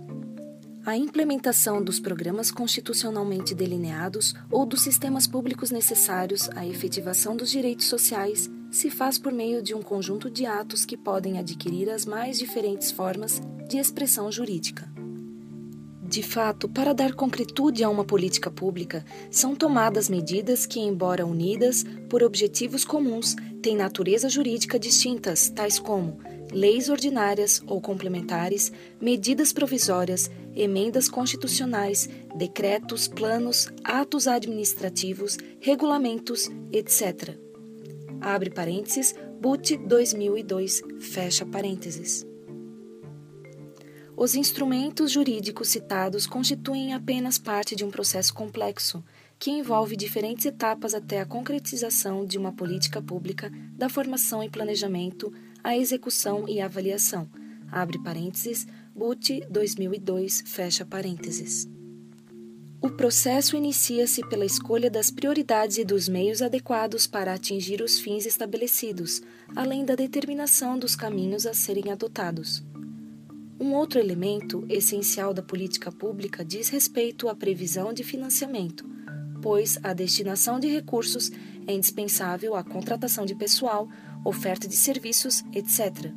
a 0.84 0.96
implementação 0.96 1.82
dos 1.82 2.00
programas 2.00 2.50
constitucionalmente 2.50 3.54
delineados 3.54 4.34
ou 4.50 4.66
dos 4.66 4.82
sistemas 4.82 5.26
públicos 5.28 5.70
necessários 5.70 6.50
à 6.56 6.66
efetivação 6.66 7.36
dos 7.36 7.50
direitos 7.50 7.86
sociais 7.86 8.50
se 8.70 8.90
faz 8.90 9.16
por 9.16 9.32
meio 9.32 9.62
de 9.62 9.74
um 9.74 9.82
conjunto 9.82 10.28
de 10.28 10.44
atos 10.44 10.84
que 10.84 10.96
podem 10.96 11.38
adquirir 11.38 11.88
as 11.88 12.04
mais 12.04 12.38
diferentes 12.38 12.90
formas 12.90 13.40
de 13.68 13.78
expressão 13.78 14.32
jurídica. 14.32 14.90
De 16.02 16.22
fato, 16.22 16.68
para 16.68 16.92
dar 16.92 17.14
concretude 17.14 17.84
a 17.84 17.88
uma 17.88 18.04
política 18.04 18.50
pública, 18.50 19.04
são 19.30 19.54
tomadas 19.54 20.10
medidas 20.10 20.66
que, 20.66 20.80
embora 20.80 21.24
unidas 21.24 21.84
por 22.08 22.22
objetivos 22.22 22.84
comuns, 22.84 23.34
têm 23.62 23.76
natureza 23.76 24.28
jurídica 24.28 24.78
distintas, 24.78 25.48
tais 25.48 25.78
como 25.78 26.18
leis 26.52 26.88
ordinárias 26.88 27.62
ou 27.66 27.80
complementares, 27.80 28.70
medidas 29.00 29.52
provisórias, 29.52 30.30
emendas 30.54 31.08
constitucionais, 31.08 32.08
decretos, 32.36 33.08
planos, 33.08 33.68
atos 33.82 34.28
administrativos, 34.28 35.38
regulamentos, 35.60 36.50
etc. 36.70 37.36
Abre 38.20 38.50
parênteses, 38.50 39.14
BUT 39.40 39.76
2002, 39.78 40.82
fecha 41.00 41.44
parênteses. 41.44 42.24
Os 44.14 44.34
instrumentos 44.34 45.10
jurídicos 45.10 45.68
citados 45.68 46.26
constituem 46.26 46.92
apenas 46.92 47.38
parte 47.38 47.74
de 47.74 47.84
um 47.84 47.90
processo 47.90 48.32
complexo, 48.32 49.02
que 49.38 49.50
envolve 49.50 49.96
diferentes 49.96 50.46
etapas 50.46 50.94
até 50.94 51.20
a 51.20 51.26
concretização 51.26 52.24
de 52.24 52.38
uma 52.38 52.52
política 52.52 53.02
pública, 53.02 53.50
da 53.72 53.88
formação 53.88 54.44
e 54.44 54.48
planejamento 54.48 55.32
à 55.62 55.76
execução 55.76 56.48
e 56.48 56.60
avaliação. 56.60 57.28
Abre 57.70 57.98
parênteses, 58.02 58.66
BUT 58.94 59.46
2002, 59.50 60.42
fecha 60.46 60.84
parênteses. 60.84 61.68
O 62.80 62.90
processo 62.90 63.56
inicia-se 63.56 64.26
pela 64.28 64.44
escolha 64.44 64.90
das 64.90 65.08
prioridades 65.08 65.78
e 65.78 65.84
dos 65.84 66.08
meios 66.08 66.42
adequados 66.42 67.06
para 67.06 67.32
atingir 67.32 67.80
os 67.80 68.00
fins 68.00 68.26
estabelecidos, 68.26 69.22
além 69.54 69.84
da 69.84 69.94
determinação 69.94 70.76
dos 70.76 70.96
caminhos 70.96 71.46
a 71.46 71.54
serem 71.54 71.92
adotados. 71.92 72.64
Um 73.60 73.74
outro 73.74 74.00
elemento 74.00 74.66
essencial 74.68 75.32
da 75.32 75.40
política 75.40 75.92
pública 75.92 76.44
diz 76.44 76.68
respeito 76.68 77.28
à 77.28 77.34
previsão 77.36 77.92
de 77.92 78.02
financiamento, 78.02 78.84
pois 79.40 79.78
a 79.84 79.92
destinação 79.92 80.58
de 80.58 80.66
recursos 80.66 81.30
é 81.68 81.72
indispensável 81.72 82.56
à 82.56 82.64
contratação 82.64 83.24
de 83.24 83.36
pessoal, 83.36 83.88
oferta 84.24 84.68
de 84.68 84.76
serviços, 84.76 85.44
etc. 85.52 86.12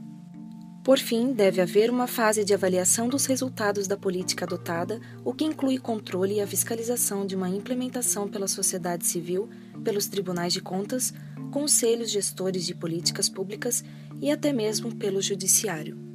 Por 0.84 1.00
fim, 1.00 1.34
deve 1.34 1.62
haver 1.62 1.90
uma 1.90 2.06
fase 2.06 2.46
de 2.46 2.54
avaliação 2.54 3.10
dos 3.10 3.26
resultados 3.26 3.88
da 3.88 3.98
política 3.98 4.46
adotada, 4.46 5.02
o 5.24 5.34
que 5.34 5.44
inclui 5.44 5.80
controle 5.80 6.36
e 6.36 6.42
a 6.42 6.46
fiscalização 6.46 7.26
de 7.26 7.36
uma 7.36 7.50
implementação 7.50 8.28
pela 8.28 8.48
sociedade 8.48 9.08
civil, 9.08 9.50
pelos 9.84 10.06
tribunais 10.06 10.54
de 10.54 10.62
contas, 10.62 11.12
conselhos 11.52 12.12
gestores 12.12 12.66
de 12.66 12.76
políticas 12.76 13.28
públicas 13.28 13.84
e 14.22 14.30
até 14.30 14.54
mesmo 14.54 14.96
pelo 14.96 15.22
judiciário. 15.22 16.15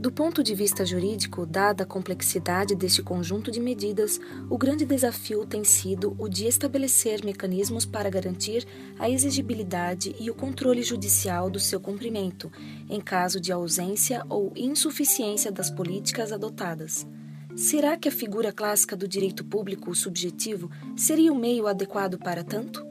Do 0.00 0.10
ponto 0.10 0.42
de 0.42 0.54
vista 0.54 0.82
jurídico, 0.82 1.44
dada 1.44 1.82
a 1.82 1.86
complexidade 1.86 2.74
deste 2.74 3.02
conjunto 3.02 3.50
de 3.50 3.60
medidas, 3.60 4.18
o 4.48 4.56
grande 4.56 4.86
desafio 4.86 5.44
tem 5.44 5.62
sido 5.62 6.16
o 6.18 6.26
de 6.26 6.46
estabelecer 6.46 7.22
mecanismos 7.22 7.84
para 7.84 8.08
garantir 8.08 8.66
a 8.98 9.10
exigibilidade 9.10 10.16
e 10.18 10.30
o 10.30 10.34
controle 10.34 10.82
judicial 10.82 11.50
do 11.50 11.60
seu 11.60 11.78
cumprimento, 11.78 12.50
em 12.88 12.98
caso 12.98 13.38
de 13.38 13.52
ausência 13.52 14.24
ou 14.30 14.50
insuficiência 14.56 15.52
das 15.52 15.70
políticas 15.70 16.32
adotadas. 16.32 17.06
Será 17.54 17.94
que 17.94 18.08
a 18.08 18.12
figura 18.12 18.52
clássica 18.52 18.96
do 18.96 19.06
direito 19.06 19.44
público 19.44 19.94
subjetivo 19.94 20.70
seria 20.96 21.30
o 21.30 21.38
meio 21.38 21.66
adequado 21.66 22.16
para 22.16 22.42
tanto? 22.42 22.82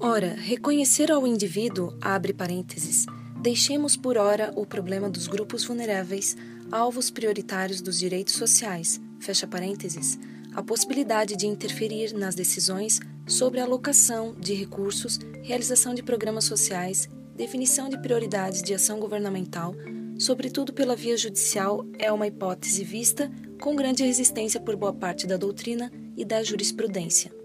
Ora, 0.00 0.34
reconhecer 0.38 1.12
ao 1.12 1.26
indivíduo, 1.26 1.94
abre 2.00 2.32
parênteses, 2.32 3.04
Deixemos 3.42 3.96
por 3.96 4.16
hora 4.16 4.52
o 4.54 4.64
problema 4.64 5.10
dos 5.10 5.26
grupos 5.26 5.64
vulneráveis, 5.64 6.36
alvos 6.70 7.10
prioritários 7.10 7.80
dos 7.80 7.98
direitos 7.98 8.34
sociais, 8.34 9.00
fecha 9.18 9.48
parênteses, 9.48 10.16
a 10.54 10.62
possibilidade 10.62 11.34
de 11.34 11.48
interferir 11.48 12.14
nas 12.14 12.36
decisões 12.36 13.00
sobre 13.26 13.58
alocação 13.58 14.32
de 14.38 14.54
recursos, 14.54 15.18
realização 15.42 15.92
de 15.92 16.04
programas 16.04 16.44
sociais, 16.44 17.08
definição 17.34 17.88
de 17.88 17.98
prioridades 17.98 18.62
de 18.62 18.74
ação 18.74 19.00
governamental, 19.00 19.74
sobretudo 20.16 20.72
pela 20.72 20.94
via 20.94 21.16
judicial, 21.16 21.84
é 21.98 22.12
uma 22.12 22.28
hipótese 22.28 22.84
vista 22.84 23.28
com 23.60 23.74
grande 23.74 24.04
resistência 24.04 24.60
por 24.60 24.76
boa 24.76 24.92
parte 24.92 25.26
da 25.26 25.36
doutrina 25.36 25.90
e 26.16 26.24
da 26.24 26.44
jurisprudência. 26.44 27.41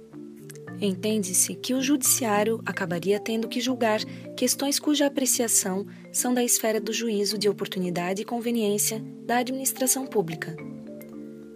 Entende-se 0.79 1.55
que 1.55 1.73
o 1.73 1.81
judiciário 1.81 2.61
acabaria 2.65 3.19
tendo 3.19 3.47
que 3.47 3.59
julgar 3.59 3.99
questões 4.35 4.79
cuja 4.79 5.07
apreciação 5.07 5.87
são 6.11 6.33
da 6.33 6.43
esfera 6.43 6.79
do 6.79 6.93
juízo 6.93 7.37
de 7.37 7.49
oportunidade 7.49 8.21
e 8.21 8.25
conveniência 8.25 9.03
da 9.25 9.37
administração 9.37 10.05
pública. 10.05 10.55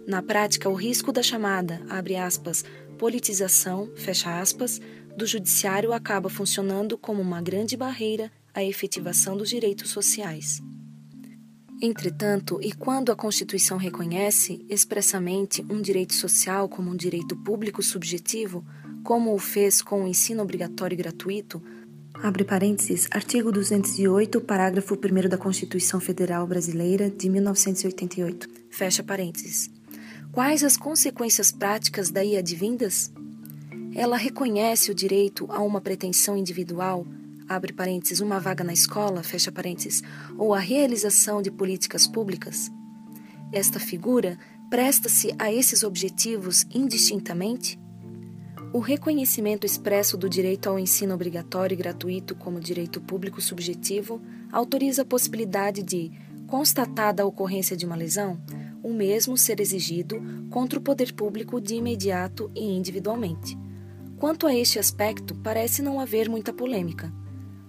Na 0.06 0.20
prática, 0.20 0.68
o 0.68 0.74
risco 0.74 1.12
da 1.12 1.22
chamada, 1.22 1.80
abre 1.88 2.16
aspas, 2.16 2.64
politização, 2.98 3.90
fecha 3.94 4.40
aspas, 4.40 4.80
do 5.16 5.26
judiciário 5.26 5.92
acaba 5.92 6.28
funcionando 6.28 6.98
como 6.98 7.22
uma 7.22 7.40
grande 7.40 7.76
barreira 7.76 8.30
à 8.52 8.64
efetivação 8.64 9.36
dos 9.36 9.48
direitos 9.48 9.90
sociais. 9.90 10.60
Entretanto, 11.80 12.60
e 12.62 12.72
quando 12.72 13.10
a 13.10 13.16
Constituição 13.16 13.76
reconhece 13.76 14.64
expressamente 14.68 15.64
um 15.68 15.80
direito 15.80 16.14
social 16.14 16.68
como 16.68 16.90
um 16.90 16.96
direito 16.96 17.36
público 17.36 17.82
subjetivo, 17.82 18.64
como 19.02 19.34
o 19.34 19.38
fez 19.38 19.82
com 19.82 20.04
o 20.04 20.08
ensino 20.08 20.42
obrigatório 20.42 20.94
e 20.94 20.98
gratuito, 20.98 21.62
Abre 22.22 22.44
parênteses, 22.44 23.08
artigo 23.10 23.50
208, 23.50 24.40
parágrafo 24.42 24.94
1 24.94 25.28
da 25.28 25.36
Constituição 25.36 25.98
Federal 25.98 26.46
Brasileira 26.46 27.10
de 27.10 27.28
1988. 27.28 28.48
Fecha 28.70 29.02
parênteses. 29.02 29.68
Quais 30.30 30.62
as 30.62 30.76
consequências 30.76 31.50
práticas 31.50 32.10
daí 32.10 32.36
advindas? 32.36 33.12
Ela 33.92 34.16
reconhece 34.16 34.92
o 34.92 34.94
direito 34.94 35.50
a 35.50 35.60
uma 35.62 35.80
pretensão 35.80 36.36
individual, 36.36 37.04
abre 37.48 37.72
parênteses, 37.72 38.20
uma 38.20 38.38
vaga 38.38 38.62
na 38.62 38.72
escola, 38.72 39.24
fecha 39.24 39.50
parênteses, 39.50 40.00
ou 40.38 40.54
a 40.54 40.60
realização 40.60 41.42
de 41.42 41.50
políticas 41.50 42.06
públicas? 42.06 42.70
Esta 43.52 43.80
figura 43.80 44.38
presta-se 44.70 45.34
a 45.40 45.52
esses 45.52 45.82
objetivos 45.82 46.64
indistintamente? 46.72 47.81
O 48.72 48.78
reconhecimento 48.78 49.66
expresso 49.66 50.16
do 50.16 50.30
direito 50.30 50.66
ao 50.66 50.78
ensino 50.78 51.12
obrigatório 51.12 51.74
e 51.74 51.76
gratuito 51.76 52.34
como 52.34 52.58
direito 52.58 53.02
público 53.02 53.38
subjetivo 53.38 54.18
autoriza 54.50 55.02
a 55.02 55.04
possibilidade 55.04 55.82
de, 55.82 56.10
constatada 56.46 57.22
a 57.22 57.26
ocorrência 57.26 57.76
de 57.76 57.84
uma 57.84 57.94
lesão, 57.94 58.40
o 58.82 58.90
mesmo 58.90 59.36
ser 59.36 59.60
exigido 59.60 60.22
contra 60.48 60.78
o 60.78 60.82
poder 60.82 61.12
público 61.12 61.60
de 61.60 61.74
imediato 61.74 62.50
e 62.54 62.64
individualmente. 62.64 63.58
Quanto 64.16 64.46
a 64.46 64.54
este 64.54 64.78
aspecto, 64.78 65.34
parece 65.34 65.82
não 65.82 66.00
haver 66.00 66.30
muita 66.30 66.50
polêmica. 66.50 67.12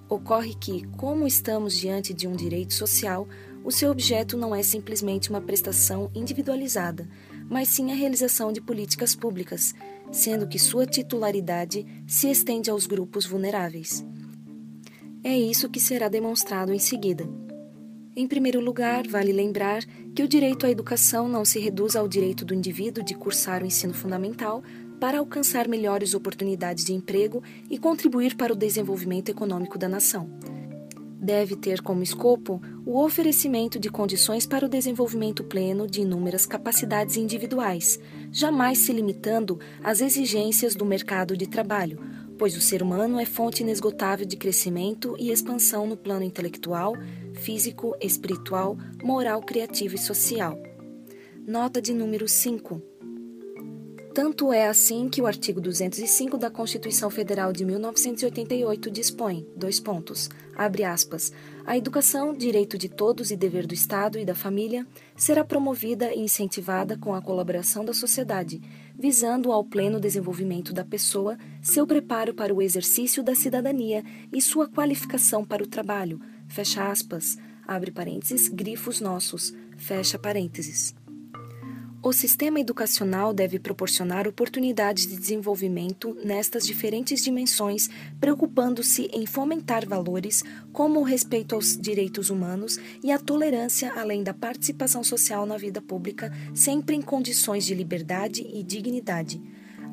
Ocorre 0.08 0.56
que, 0.56 0.88
como 0.88 1.28
estamos 1.28 1.78
diante 1.78 2.14
de 2.14 2.30
um 2.30 2.34
direito 2.34 2.74
social, 2.74 3.28
o 3.62 3.72
seu 3.72 3.92
objeto 3.92 4.38
não 4.38 4.56
é 4.56 4.64
simplesmente 4.64 5.30
uma 5.30 5.42
prestação 5.42 6.10
individualizada, 6.16 7.10
mas 7.50 7.70
sim 7.70 7.92
a 7.92 7.96
realização 7.96 8.52
de 8.52 8.62
políticas 8.62 9.16
públicas 9.16 9.74
sendo 10.14 10.48
que 10.48 10.60
sua 10.60 10.86
titularidade 10.86 11.86
se 12.08 12.30
estende 12.30 12.70
aos 12.70 12.86
grupos 12.86 13.26
vulneráveis. 13.26 14.06
É 15.24 15.36
isso 15.38 15.70
que 15.70 15.80
será 15.80 16.08
demonstrado 16.08 16.72
em 16.72 16.80
seguida. 16.80 17.28
Em 18.16 18.28
primeiro 18.28 18.60
lugar, 18.60 19.08
vale 19.08 19.32
lembrar 19.32 19.84
que 20.14 20.22
o 20.22 20.28
direito 20.28 20.68
à 20.68 20.70
educação 20.70 21.28
não 21.28 21.44
se 21.44 21.60
reduz 21.60 21.96
ao 21.96 22.08
direito 22.08 22.46
do 22.46 22.54
indivíduo 22.54 23.04
de 23.04 23.16
cursar 23.16 23.64
o 23.64 23.66
ensino 23.66 23.94
fundamental 23.94 24.62
para 25.00 25.18
alcançar 25.18 25.68
melhores 25.68 26.14
oportunidades 26.14 26.86
de 26.86 26.94
emprego 26.94 27.42
e 27.70 27.80
contribuir 27.80 28.36
para 28.36 28.54
o 28.54 28.56
desenvolvimento 28.56 29.30
econômico 29.30 29.78
da 29.80 29.90
nação 29.90 30.30
deve 31.24 31.56
ter 31.56 31.82
como 31.82 32.04
escopo 32.04 32.62
o 32.86 33.02
oferecimento 33.02 33.80
de 33.80 33.90
condições 33.90 34.46
para 34.46 34.66
o 34.66 34.70
desenvolvimento 34.70 35.44
pleno 35.44 35.88
de 35.88 36.02
inúmeras 36.02 36.46
capacidades 36.46 37.16
individuais, 37.16 37.98
jamais 38.30 38.80
se 38.80 38.92
limitando 38.92 39.58
às 39.82 40.02
exigências 40.02 40.76
do 40.76 40.86
mercado 40.86 41.38
de 41.38 41.48
trabalho, 41.48 41.98
pois 42.38 42.58
o 42.58 42.62
ser 42.62 42.84
humano 42.84 43.20
é 43.20 43.26
fonte 43.26 43.64
inesgotável 43.64 44.26
de 44.26 44.36
crescimento 44.36 45.16
e 45.18 45.32
expansão 45.32 45.88
no 45.88 45.96
plano 45.96 46.26
intelectual, 46.26 46.94
físico, 47.34 47.96
espiritual, 48.02 48.78
moral, 49.02 49.42
criativo 49.42 49.96
e 49.96 50.00
social. 50.00 50.62
Nota 51.48 51.82
de 51.82 51.94
número 51.94 52.28
5. 52.28 52.93
Tanto 54.14 54.54
é 54.54 54.68
assim 54.68 55.10
que 55.10 55.24
o 55.24 55.26
artigo 55.26 55.60
205 55.60 56.38
da 56.38 56.52
Constituição 56.52 57.10
Federal 57.10 57.52
de 57.52 57.66
1988 57.66 58.92
dispõe, 58.92 59.44
dois 59.56 59.80
pontos, 59.80 60.30
abre 60.56 60.84
aspas, 60.84 61.34
a 61.66 61.76
educação, 61.76 62.32
direito 62.32 62.78
de 62.78 62.88
todos 62.88 63.32
e 63.32 63.36
dever 63.36 63.66
do 63.66 63.74
Estado 63.74 64.20
e 64.20 64.26
da 64.26 64.36
família, 64.36 64.86
será 65.16 65.44
promovida 65.44 66.14
e 66.14 66.20
incentivada 66.20 66.96
com 66.96 67.16
a 67.16 67.24
colaboração 67.24 67.84
da 67.84 67.92
sociedade, 67.92 68.62
visando 68.96 69.52
ao 69.52 69.64
pleno 69.64 70.00
desenvolvimento 70.00 70.74
da 70.74 70.86
pessoa, 70.86 71.36
seu 71.60 71.88
preparo 71.88 72.36
para 72.36 72.54
o 72.54 72.62
exercício 72.62 73.24
da 73.24 73.34
cidadania 73.34 74.04
e 74.32 74.40
sua 74.40 74.68
qualificação 74.68 75.44
para 75.44 75.64
o 75.64 75.68
trabalho, 75.68 76.22
fecha 76.48 76.88
aspas, 76.88 77.36
abre 77.66 77.90
parênteses, 77.90 78.48
grifos 78.48 79.02
nossos, 79.02 79.56
fecha 79.76 80.20
parênteses. 80.20 80.94
O 82.06 82.12
sistema 82.12 82.60
educacional 82.60 83.34
deve 83.34 83.58
proporcionar 83.58 84.28
oportunidades 84.28 85.08
de 85.08 85.16
desenvolvimento 85.16 86.14
nestas 86.22 86.68
diferentes 86.68 87.24
dimensões, 87.24 87.90
preocupando-se 88.20 89.04
em 89.14 89.26
fomentar 89.26 89.88
valores 89.88 90.44
como 90.74 91.00
o 91.00 91.04
respeito 91.04 91.56
aos 91.56 91.78
direitos 91.78 92.30
humanos 92.30 92.78
e 93.02 93.10
a 93.10 93.18
tolerância, 93.18 93.94
além 93.96 94.22
da 94.22 94.34
participação 94.34 95.02
social 95.02 95.46
na 95.46 95.56
vida 95.56 95.82
pública, 95.82 96.30
sempre 96.54 96.94
em 96.94 97.02
condições 97.02 97.66
de 97.66 97.74
liberdade 97.74 98.46
e 98.54 98.62
dignidade. 98.64 99.42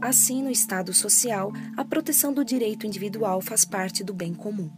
Assim, 0.01 0.42
no 0.42 0.51
Estado 0.51 0.92
social, 0.92 1.53
a 1.77 1.85
proteção 1.85 2.33
do 2.33 2.44
direito 2.44 2.88
individual 2.88 3.40
faz 3.40 3.64
parte 3.64 4.03
do 4.03 4.12
bem 4.12 4.35
comum. 4.35 4.68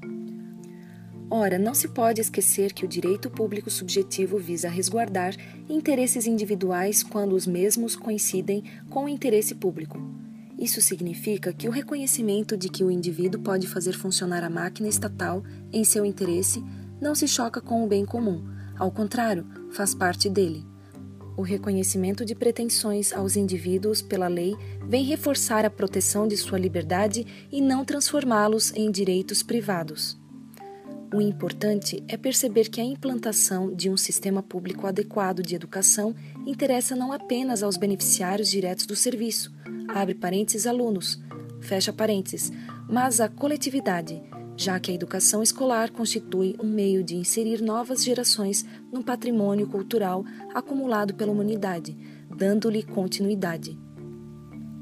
Ora, 1.35 1.59
não 1.59 1.73
se 1.73 1.89
pode 1.89 2.21
esquecer 2.21 2.75
que 2.75 2.85
o 2.85 2.89
direito 2.89 3.31
público 3.31 3.71
subjetivo 3.71 4.37
visa 4.37 4.69
resguardar 4.69 5.35
interesses 5.67 6.27
individuais 6.27 7.03
quando 7.03 7.33
os 7.35 7.47
mesmos 7.47 7.97
coincidem 7.97 8.63
com 8.91 9.07
o 9.07 9.09
interesse 9.09 9.55
público. 9.55 9.99
Isso 10.59 10.83
significa 10.83 11.51
que 11.51 11.67
o 11.67 11.71
reconhecimento 11.71 12.55
de 12.55 12.69
que 12.69 12.85
o 12.85 12.91
indivíduo 12.91 13.41
pode 13.41 13.67
fazer 13.67 13.95
funcionar 13.95 14.45
a 14.45 14.51
máquina 14.51 14.91
estatal 14.91 15.43
em 15.73 15.85
seu 15.85 16.05
interesse 16.05 16.63
não 17.01 17.15
se 17.15 17.27
choca 17.27 17.63
com 17.63 17.83
o 17.83 17.89
bem 17.89 18.05
comum, 18.05 18.45
ao 18.79 18.91
contrário, 18.91 19.47
faz 19.71 19.95
parte 19.95 20.29
dele. 20.29 20.67
O 21.35 21.41
reconhecimento 21.41 22.27
de 22.27 22.35
pretensões 22.35 23.11
aos 23.11 23.37
indivíduos 23.37 24.03
pela 24.03 24.29
lei 24.29 24.55
vem 24.87 25.03
reforçar 25.03 25.65
a 25.65 25.71
proteção 25.71 26.29
de 26.29 26.37
sua 26.37 26.59
liberdade 26.59 27.27
e 27.51 27.63
não 27.63 27.87
transformá-los 27.87 28.71
em 28.77 28.91
direitos 28.91 29.43
privados. 29.43 30.21
O 31.13 31.21
importante 31.21 32.03
é 32.09 32.17
perceber 32.17 32.71
que 32.71 32.81
a 32.81 32.85
implantação 32.85 33.75
de 33.75 33.91
um 33.91 33.99
sistema 33.99 34.43
público 34.43 34.87
adequado 34.87 35.43
de 35.43 35.55
educação 35.55 36.15
interessa 36.47 36.97
não 36.97 37.13
apenas 37.13 37.63
aos 37.63 37.77
beneficiários 37.77 38.49
diretos 38.49 38.87
do 38.87 38.97
serviço, 38.97 39.53
abre 39.89 40.15
parênteses 40.15 40.67
alunos, 40.67 41.23
fecha 41.61 41.93
parênteses, 41.93 42.51
mas 42.89 43.21
à 43.21 43.29
coletividade, 43.29 44.23
já 44.57 44.81
que 44.81 44.91
a 44.91 44.95
educação 44.95 45.43
escolar 45.43 45.91
constitui 45.91 46.57
um 46.59 46.67
meio 46.67 47.05
de 47.05 47.15
inserir 47.15 47.61
novas 47.61 48.03
gerações 48.03 48.65
no 48.91 49.05
patrimônio 49.05 49.67
cultural 49.67 50.25
acumulado 50.55 51.13
pela 51.13 51.33
humanidade, 51.33 51.95
dando-lhe 52.35 52.83
continuidade. 52.83 53.79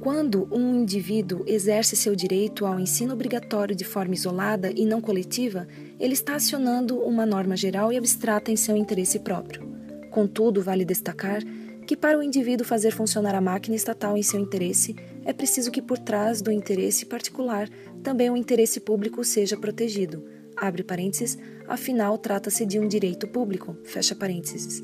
Quando 0.00 0.48
um 0.50 0.80
indivíduo 0.80 1.44
exerce 1.46 1.94
seu 1.94 2.16
direito 2.16 2.64
ao 2.64 2.80
ensino 2.80 3.12
obrigatório 3.12 3.76
de 3.76 3.84
forma 3.84 4.14
isolada 4.14 4.70
e 4.70 4.86
não 4.86 4.98
coletiva, 4.98 5.68
ele 6.00 6.14
está 6.14 6.34
acionando 6.34 6.98
uma 6.98 7.26
norma 7.26 7.54
geral 7.54 7.92
e 7.92 7.98
abstrata 7.98 8.50
em 8.50 8.56
seu 8.56 8.76
interesse 8.76 9.18
próprio. 9.18 9.68
Contudo, 10.10 10.62
vale 10.62 10.84
destacar 10.84 11.42
que 11.86 11.96
para 11.96 12.18
o 12.18 12.22
indivíduo 12.22 12.66
fazer 12.66 12.90
funcionar 12.90 13.34
a 13.34 13.40
máquina 13.40 13.76
estatal 13.76 14.16
em 14.16 14.22
seu 14.22 14.40
interesse, 14.40 14.96
é 15.24 15.32
preciso 15.32 15.70
que 15.70 15.82
por 15.82 15.98
trás 15.98 16.40
do 16.40 16.50
interesse 16.50 17.04
particular 17.04 17.68
também 18.02 18.30
o 18.30 18.36
interesse 18.36 18.80
público 18.80 19.22
seja 19.22 19.56
protegido. 19.56 20.24
Abre 20.56 20.82
parênteses, 20.82 21.36
afinal 21.68 22.16
trata-se 22.16 22.64
de 22.64 22.78
um 22.78 22.88
direito 22.88 23.28
público, 23.28 23.76
fecha 23.84 24.14
parênteses. 24.14 24.82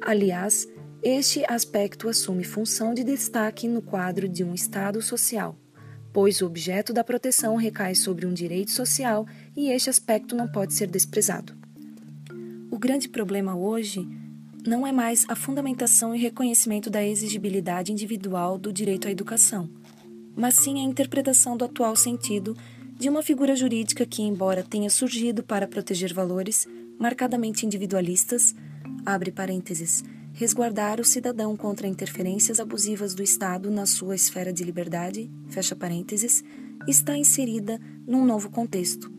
Aliás, 0.00 0.66
este 1.02 1.44
aspecto 1.46 2.08
assume 2.08 2.44
função 2.44 2.94
de 2.94 3.04
destaque 3.04 3.68
no 3.68 3.82
quadro 3.82 4.28
de 4.28 4.42
um 4.42 4.54
Estado 4.54 5.02
social, 5.02 5.56
pois 6.12 6.40
o 6.40 6.46
objeto 6.46 6.92
da 6.92 7.04
proteção 7.04 7.56
recai 7.56 7.94
sobre 7.94 8.24
um 8.24 8.32
direito 8.32 8.70
social 8.70 9.26
e 9.56 9.70
este 9.70 9.90
aspecto 9.90 10.34
não 10.34 10.48
pode 10.48 10.74
ser 10.74 10.88
desprezado. 10.88 11.52
O 12.70 12.78
grande 12.78 13.08
problema 13.08 13.54
hoje 13.56 14.06
não 14.66 14.86
é 14.86 14.92
mais 14.92 15.24
a 15.28 15.36
fundamentação 15.36 16.14
e 16.14 16.18
reconhecimento 16.18 16.88
da 16.88 17.04
exigibilidade 17.04 17.92
individual 17.92 18.58
do 18.58 18.72
direito 18.72 19.06
à 19.06 19.10
educação, 19.10 19.68
mas 20.34 20.56
sim 20.56 20.80
a 20.80 20.88
interpretação 20.88 21.56
do 21.56 21.64
atual 21.64 21.94
sentido 21.94 22.56
de 22.98 23.08
uma 23.08 23.22
figura 23.22 23.54
jurídica 23.54 24.06
que, 24.06 24.22
embora 24.22 24.62
tenha 24.62 24.88
surgido 24.88 25.42
para 25.42 25.66
proteger 25.66 26.12
valores 26.12 26.66
marcadamente 26.98 27.66
individualistas, 27.66 28.54
abre 29.04 29.30
parênteses, 29.30 30.02
resguardar 30.32 31.00
o 31.00 31.04
cidadão 31.04 31.56
contra 31.56 31.86
interferências 31.86 32.58
abusivas 32.58 33.14
do 33.14 33.22
Estado 33.22 33.70
na 33.70 33.86
sua 33.86 34.14
esfera 34.14 34.52
de 34.52 34.64
liberdade, 34.64 35.30
fecha 35.48 35.76
parênteses, 35.76 36.42
está 36.88 37.16
inserida 37.16 37.80
num 38.06 38.24
novo 38.24 38.50
contexto. 38.50 39.13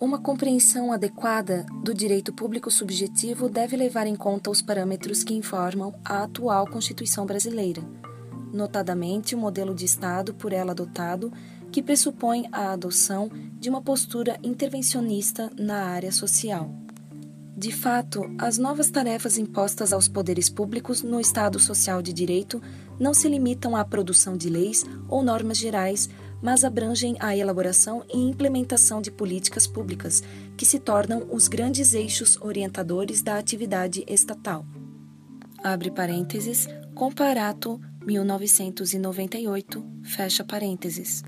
Uma 0.00 0.18
compreensão 0.18 0.92
adequada 0.92 1.66
do 1.84 1.92
direito 1.92 2.32
público 2.32 2.70
subjetivo 2.70 3.50
deve 3.50 3.76
levar 3.76 4.06
em 4.06 4.16
conta 4.16 4.50
os 4.50 4.62
parâmetros 4.62 5.22
que 5.22 5.34
informam 5.34 5.92
a 6.02 6.22
atual 6.22 6.66
Constituição 6.66 7.26
brasileira, 7.26 7.82
notadamente 8.50 9.34
o 9.34 9.38
modelo 9.38 9.74
de 9.74 9.84
Estado 9.84 10.32
por 10.32 10.54
ela 10.54 10.70
adotado, 10.70 11.30
que 11.70 11.82
pressupõe 11.82 12.48
a 12.50 12.72
adoção 12.72 13.30
de 13.58 13.68
uma 13.68 13.82
postura 13.82 14.38
intervencionista 14.42 15.50
na 15.58 15.84
área 15.84 16.10
social. 16.10 16.74
De 17.54 17.70
fato, 17.70 18.22
as 18.38 18.56
novas 18.56 18.90
tarefas 18.90 19.36
impostas 19.36 19.92
aos 19.92 20.08
poderes 20.08 20.48
públicos 20.48 21.02
no 21.02 21.20
Estado 21.20 21.58
Social 21.58 22.00
de 22.00 22.10
Direito 22.10 22.62
não 22.98 23.12
se 23.12 23.28
limitam 23.28 23.76
à 23.76 23.84
produção 23.84 24.34
de 24.34 24.48
leis 24.48 24.82
ou 25.10 25.22
normas 25.22 25.58
gerais 25.58 26.08
mas 26.42 26.64
abrangem 26.64 27.16
a 27.20 27.36
elaboração 27.36 28.04
e 28.12 28.18
implementação 28.18 29.00
de 29.00 29.10
políticas 29.10 29.66
públicas 29.66 30.22
que 30.56 30.64
se 30.64 30.78
tornam 30.78 31.26
os 31.30 31.48
grandes 31.48 31.94
eixos 31.94 32.38
orientadores 32.40 33.22
da 33.22 33.38
atividade 33.38 34.04
estatal. 34.08 34.64
Abre 35.62 35.90
parênteses, 35.90 36.66
Comparato 36.94 37.80
1998, 38.04 39.84
fecha 40.02 40.42
parênteses. 40.42 41.22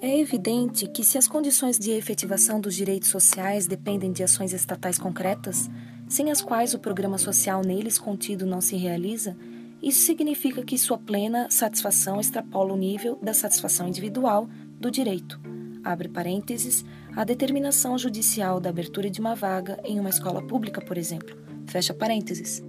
É 0.00 0.20
evidente 0.20 0.86
que, 0.86 1.04
se 1.04 1.18
as 1.18 1.26
condições 1.26 1.76
de 1.76 1.90
efetivação 1.90 2.60
dos 2.60 2.74
direitos 2.74 3.08
sociais 3.08 3.66
dependem 3.66 4.12
de 4.12 4.22
ações 4.22 4.52
estatais 4.52 4.96
concretas, 4.96 5.68
sem 6.08 6.30
as 6.30 6.40
quais 6.40 6.72
o 6.72 6.78
programa 6.78 7.18
social 7.18 7.62
neles 7.62 7.98
contido 7.98 8.46
não 8.46 8.60
se 8.60 8.76
realiza, 8.76 9.36
isso 9.82 10.02
significa 10.02 10.62
que 10.62 10.78
sua 10.78 10.98
plena 10.98 11.48
satisfação 11.50 12.20
extrapola 12.20 12.72
o 12.72 12.76
nível 12.76 13.18
da 13.22 13.32
satisfação 13.32 13.88
individual 13.88 14.48
do 14.78 14.90
direito. 14.90 15.40
Abre 15.84 16.08
parênteses, 16.08 16.84
a 17.16 17.24
determinação 17.24 17.96
judicial 17.96 18.60
da 18.60 18.70
abertura 18.70 19.08
de 19.08 19.20
uma 19.20 19.34
vaga 19.34 19.78
em 19.84 19.98
uma 19.98 20.10
escola 20.10 20.42
pública, 20.42 20.80
por 20.80 20.98
exemplo. 20.98 21.36
Fecha 21.66 21.94
parênteses 21.94 22.62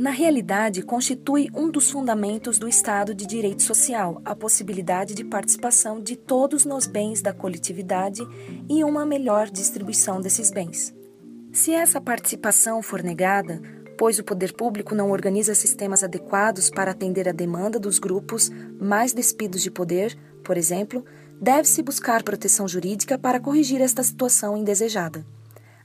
na 0.00 0.10
realidade 0.10 0.80
constitui 0.80 1.50
um 1.54 1.70
dos 1.70 1.90
fundamentos 1.90 2.58
do 2.58 2.66
Estado 2.66 3.14
de 3.14 3.26
Direito 3.26 3.62
Social, 3.62 4.22
a 4.24 4.34
possibilidade 4.34 5.14
de 5.14 5.22
participação 5.22 6.00
de 6.00 6.16
todos 6.16 6.64
nos 6.64 6.86
bens 6.86 7.20
da 7.20 7.34
coletividade 7.34 8.22
e 8.66 8.82
uma 8.82 9.04
melhor 9.04 9.50
distribuição 9.50 10.18
desses 10.18 10.50
bens. 10.50 10.94
Se 11.52 11.72
essa 11.72 12.00
participação 12.00 12.80
for 12.80 13.02
negada, 13.02 13.60
pois 14.00 14.18
o 14.18 14.24
poder 14.24 14.54
público 14.54 14.94
não 14.94 15.10
organiza 15.10 15.54
sistemas 15.54 16.02
adequados 16.02 16.70
para 16.70 16.92
atender 16.92 17.28
a 17.28 17.32
demanda 17.32 17.78
dos 17.78 17.98
grupos 17.98 18.50
mais 18.80 19.12
despidos 19.12 19.60
de 19.60 19.70
poder, 19.70 20.18
por 20.42 20.56
exemplo, 20.56 21.04
deve-se 21.38 21.82
buscar 21.82 22.22
proteção 22.22 22.66
jurídica 22.66 23.18
para 23.18 23.38
corrigir 23.38 23.82
esta 23.82 24.02
situação 24.02 24.56
indesejada. 24.56 25.22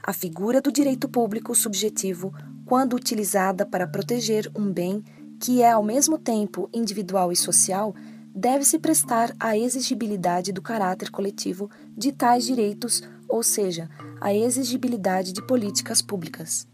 A 0.01 0.13
figura 0.13 0.61
do 0.61 0.71
direito 0.71 1.09
público 1.09 1.53
subjetivo 1.53 2.33
quando 2.65 2.95
utilizada 2.95 3.65
para 3.65 3.85
proteger 3.85 4.49
um 4.55 4.71
bem 4.71 5.03
que 5.37 5.61
é 5.61 5.71
ao 5.71 5.83
mesmo 5.83 6.17
tempo 6.17 6.69
individual 6.73 7.33
e 7.33 7.35
social, 7.35 7.93
deve-se 8.33 8.79
prestar 8.79 9.35
à 9.37 9.57
exigibilidade 9.57 10.53
do 10.53 10.61
caráter 10.61 11.11
coletivo 11.11 11.69
de 11.89 12.13
tais 12.13 12.45
direitos, 12.45 13.03
ou 13.27 13.43
seja, 13.43 13.89
à 14.21 14.33
exigibilidade 14.33 15.33
de 15.33 15.45
políticas 15.45 16.01
públicas. 16.01 16.65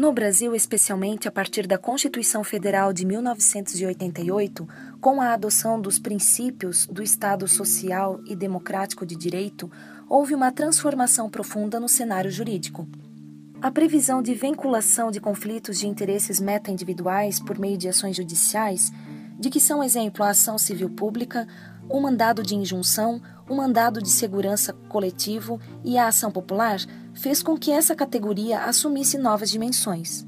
No 0.00 0.14
Brasil, 0.14 0.54
especialmente 0.54 1.28
a 1.28 1.30
partir 1.30 1.66
da 1.66 1.76
Constituição 1.76 2.42
Federal 2.42 2.90
de 2.90 3.04
1988, 3.04 4.66
com 4.98 5.20
a 5.20 5.34
adoção 5.34 5.78
dos 5.78 5.98
princípios 5.98 6.86
do 6.86 7.02
Estado 7.02 7.46
social 7.46 8.18
e 8.24 8.34
democrático 8.34 9.04
de 9.04 9.14
direito, 9.14 9.70
houve 10.08 10.34
uma 10.34 10.50
transformação 10.50 11.28
profunda 11.28 11.78
no 11.78 11.86
cenário 11.86 12.30
jurídico. 12.30 12.88
A 13.60 13.70
previsão 13.70 14.22
de 14.22 14.32
vinculação 14.32 15.10
de 15.10 15.20
conflitos 15.20 15.78
de 15.78 15.86
interesses 15.86 16.40
meta-individuais 16.40 17.38
por 17.38 17.58
meio 17.58 17.76
de 17.76 17.86
ações 17.86 18.16
judiciais, 18.16 18.90
de 19.38 19.50
que 19.50 19.60
são 19.60 19.84
exemplo 19.84 20.24
a 20.24 20.30
ação 20.30 20.56
civil 20.56 20.88
pública, 20.88 21.46
o 21.90 22.00
mandado 22.00 22.42
de 22.42 22.54
injunção, 22.54 23.20
o 23.50 23.56
mandado 23.56 24.00
de 24.00 24.08
segurança 24.08 24.72
coletivo 24.88 25.60
e 25.84 25.98
a 25.98 26.06
ação 26.06 26.30
popular, 26.30 26.78
fez 27.12 27.42
com 27.42 27.58
que 27.58 27.72
essa 27.72 27.96
categoria 27.96 28.60
assumisse 28.60 29.18
novas 29.18 29.50
dimensões. 29.50 30.24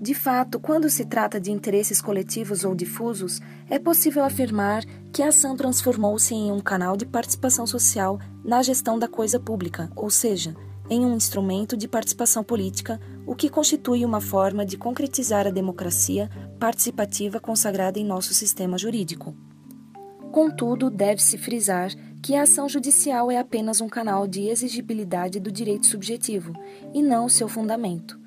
De 0.00 0.14
fato, 0.14 0.58
quando 0.58 0.88
se 0.88 1.04
trata 1.04 1.38
de 1.38 1.52
interesses 1.52 2.00
coletivos 2.00 2.64
ou 2.64 2.74
difusos, 2.74 3.40
é 3.68 3.78
possível 3.78 4.24
afirmar 4.24 4.82
que 5.12 5.22
a 5.22 5.28
ação 5.28 5.54
transformou-se 5.56 6.34
em 6.34 6.50
um 6.50 6.60
canal 6.60 6.96
de 6.96 7.04
participação 7.04 7.66
social 7.66 8.18
na 8.42 8.62
gestão 8.62 8.98
da 8.98 9.08
coisa 9.08 9.38
pública, 9.38 9.90
ou 9.94 10.08
seja, 10.08 10.56
em 10.88 11.04
um 11.04 11.14
instrumento 11.14 11.76
de 11.76 11.86
participação 11.86 12.42
política, 12.42 12.98
o 13.26 13.34
que 13.34 13.50
constitui 13.50 14.06
uma 14.06 14.22
forma 14.22 14.64
de 14.64 14.78
concretizar 14.78 15.46
a 15.46 15.50
democracia 15.50 16.30
participativa 16.58 17.38
consagrada 17.40 17.98
em 17.98 18.04
nosso 18.04 18.32
sistema 18.32 18.78
jurídico. 18.78 19.36
Contudo, 20.36 20.90
deve-se 20.90 21.38
frisar 21.38 21.90
que 22.22 22.34
a 22.34 22.42
ação 22.42 22.68
judicial 22.68 23.30
é 23.30 23.38
apenas 23.38 23.80
um 23.80 23.88
canal 23.88 24.26
de 24.26 24.48
exigibilidade 24.48 25.40
do 25.40 25.50
direito 25.50 25.86
subjetivo 25.86 26.52
e 26.92 27.02
não 27.02 27.26
seu 27.26 27.48
fundamento. 27.48 28.20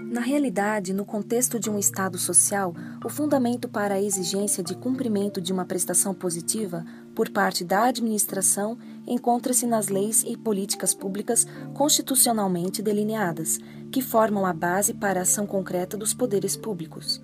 Na 0.00 0.20
realidade, 0.20 0.92
no 0.92 1.04
contexto 1.04 1.58
de 1.58 1.68
um 1.68 1.76
Estado 1.76 2.18
social, 2.18 2.72
o 3.04 3.08
fundamento 3.08 3.68
para 3.68 3.94
a 3.96 4.00
exigência 4.00 4.62
de 4.62 4.76
cumprimento 4.76 5.40
de 5.40 5.52
uma 5.52 5.64
prestação 5.64 6.14
positiva 6.14 6.84
por 7.16 7.28
parte 7.28 7.64
da 7.64 7.86
administração 7.86 8.78
encontra-se 9.04 9.66
nas 9.66 9.88
leis 9.88 10.22
e 10.22 10.36
políticas 10.36 10.94
públicas 10.94 11.44
constitucionalmente 11.74 12.80
delineadas, 12.80 13.58
que 13.90 14.00
formam 14.00 14.46
a 14.46 14.52
base 14.52 14.94
para 14.94 15.18
a 15.18 15.22
ação 15.24 15.48
concreta 15.48 15.96
dos 15.96 16.14
poderes 16.14 16.56
públicos. 16.56 17.20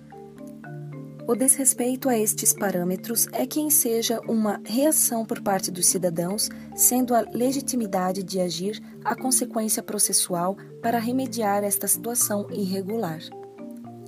O 1.27 1.35
desrespeito 1.35 2.09
a 2.09 2.17
estes 2.17 2.51
parâmetros 2.51 3.27
é 3.31 3.45
que 3.45 3.59
enseja 3.59 4.19
uma 4.27 4.59
reação 4.65 5.23
por 5.23 5.39
parte 5.41 5.69
dos 5.69 5.85
cidadãos, 5.85 6.49
sendo 6.75 7.13
a 7.13 7.21
legitimidade 7.31 8.23
de 8.23 8.39
agir 8.39 8.81
a 9.03 9.15
consequência 9.15 9.83
processual 9.83 10.57
para 10.81 10.99
remediar 10.99 11.63
esta 11.63 11.87
situação 11.87 12.47
irregular. 12.51 13.21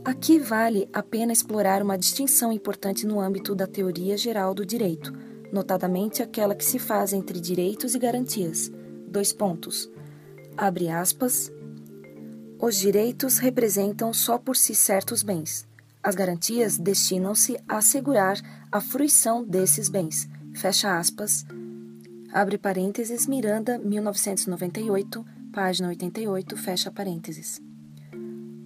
Aqui 0.04 0.40
vale 0.40 0.90
a 0.92 1.02
pena 1.04 1.32
explorar 1.32 1.82
uma 1.82 1.98
distinção 1.98 2.52
importante 2.52 3.06
no 3.06 3.22
âmbito 3.22 3.56
da 3.56 3.68
teoria 3.68 4.18
geral 4.18 4.54
do 4.54 4.66
direito, 4.66 5.14
notadamente 5.52 6.22
aquela 6.22 6.56
que 6.56 6.66
se 6.66 6.80
faz 6.80 7.14
entre 7.14 7.40
direitos 7.40 7.94
e 7.94 8.00
garantias. 8.00 8.72
Dois 9.08 9.32
pontos. 9.32 9.90
Abre 10.58 10.90
aspas. 10.90 11.52
Os 12.60 12.76
direitos 12.76 13.38
representam 13.38 14.12
só 14.12 14.38
por 14.38 14.58
si 14.58 14.74
certos 14.74 15.22
bens. 15.22 15.72
As 16.04 16.16
garantias 16.16 16.78
destinam-se 16.78 17.58
a 17.68 17.78
assegurar 17.78 18.38
a 18.70 18.82
fruição 18.82 19.42
desses 19.42 19.88
bens. 19.88 20.28
Fecha 20.54 21.00
aspas. 21.00 21.46
Abre 22.34 22.58
parênteses, 22.58 23.26
Miranda, 23.26 23.78
1998, 23.78 25.26
página 25.54 25.88
88, 25.88 26.58
fecha 26.58 26.92
parênteses. 26.92 27.62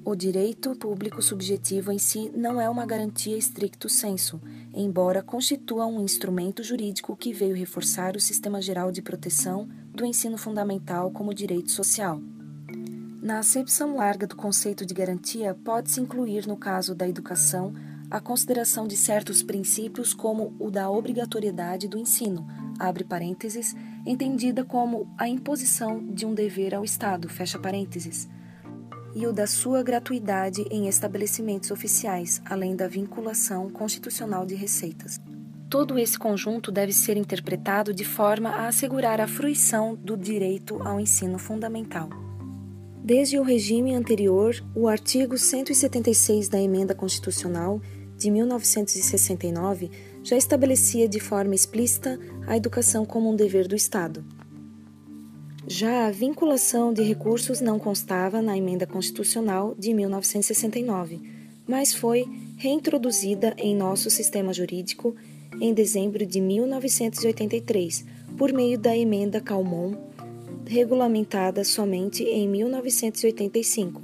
O 0.03 0.15
direito 0.15 0.73
público 0.73 1.21
subjetivo 1.21 1.91
em 1.91 1.99
si 1.99 2.31
não 2.33 2.59
é 2.59 2.69
uma 2.69 2.85
garantia 2.85 3.37
estricto 3.37 3.89
sensu, 3.89 4.41
embora 4.73 5.21
constitua 5.21 5.85
um 5.85 6.01
instrumento 6.01 6.63
jurídico 6.63 7.15
que 7.15 7.33
veio 7.33 7.53
reforçar 7.53 8.15
o 8.15 8.21
sistema 8.21 8.61
geral 8.61 8.89
de 8.89 9.01
proteção 9.01 9.67
do 9.93 10.05
ensino 10.05 10.37
fundamental 10.37 11.11
como 11.11 11.33
direito 11.33 11.71
social. 11.71 12.21
Na 13.27 13.39
acepção 13.39 13.97
larga 13.97 14.25
do 14.25 14.37
conceito 14.37 14.85
de 14.85 14.93
garantia, 14.93 15.53
pode-se 15.53 15.99
incluir, 15.99 16.47
no 16.47 16.55
caso 16.55 16.95
da 16.95 17.05
educação, 17.05 17.73
a 18.09 18.21
consideração 18.21 18.87
de 18.87 18.95
certos 18.95 19.43
princípios 19.43 20.13
como 20.13 20.55
o 20.57 20.71
da 20.71 20.89
obrigatoriedade 20.89 21.89
do 21.89 21.97
ensino, 21.97 22.47
abre 22.79 23.03
parênteses, 23.03 23.75
entendida 24.05 24.63
como 24.63 25.13
a 25.17 25.27
imposição 25.27 26.07
de 26.07 26.25
um 26.25 26.33
dever 26.33 26.73
ao 26.73 26.85
Estado, 26.85 27.27
fecha 27.27 27.59
parênteses, 27.59 28.29
e 29.13 29.27
o 29.27 29.33
da 29.33 29.45
sua 29.45 29.83
gratuidade 29.83 30.65
em 30.71 30.87
estabelecimentos 30.87 31.69
oficiais, 31.69 32.41
além 32.45 32.77
da 32.77 32.87
vinculação 32.87 33.69
constitucional 33.69 34.45
de 34.45 34.55
receitas. 34.55 35.19
Todo 35.69 35.99
esse 35.99 36.17
conjunto 36.17 36.71
deve 36.71 36.93
ser 36.93 37.17
interpretado 37.17 37.93
de 37.93 38.05
forma 38.05 38.51
a 38.51 38.69
assegurar 38.69 39.19
a 39.19 39.27
fruição 39.27 39.95
do 39.95 40.15
direito 40.15 40.81
ao 40.81 40.97
ensino 40.97 41.37
fundamental. 41.37 42.26
Desde 43.07 43.39
o 43.39 43.41
regime 43.41 43.95
anterior, 43.95 44.61
o 44.75 44.85
artigo 44.85 45.37
176 45.37 46.49
da 46.49 46.61
Emenda 46.61 46.93
Constitucional 46.93 47.81
de 48.17 48.29
1969 48.29 49.89
já 50.21 50.35
estabelecia 50.35 51.07
de 51.07 51.17
forma 51.17 51.55
explícita 51.55 52.19
a 52.45 52.57
educação 52.57 53.05
como 53.05 53.31
um 53.31 53.35
dever 53.37 53.65
do 53.65 53.77
Estado. 53.77 54.25
Já 55.65 56.05
a 56.05 56.11
vinculação 56.11 56.91
de 56.91 57.01
recursos 57.01 57.61
não 57.61 57.79
constava 57.79 58.41
na 58.41 58.57
Emenda 58.57 58.85
Constitucional 58.85 59.73
de 59.79 59.93
1969, 59.93 61.21
mas 61.65 61.93
foi 61.93 62.25
reintroduzida 62.57 63.55
em 63.57 63.73
nosso 63.73 64.09
sistema 64.09 64.51
jurídico 64.51 65.15
em 65.61 65.73
dezembro 65.73 66.25
de 66.25 66.41
1983, 66.41 68.03
por 68.37 68.51
meio 68.51 68.77
da 68.77 68.97
Emenda 68.97 69.39
Calmon, 69.39 69.95
regulamentada 70.67 71.63
somente 71.63 72.23
em 72.23 72.47
1985. 72.47 74.01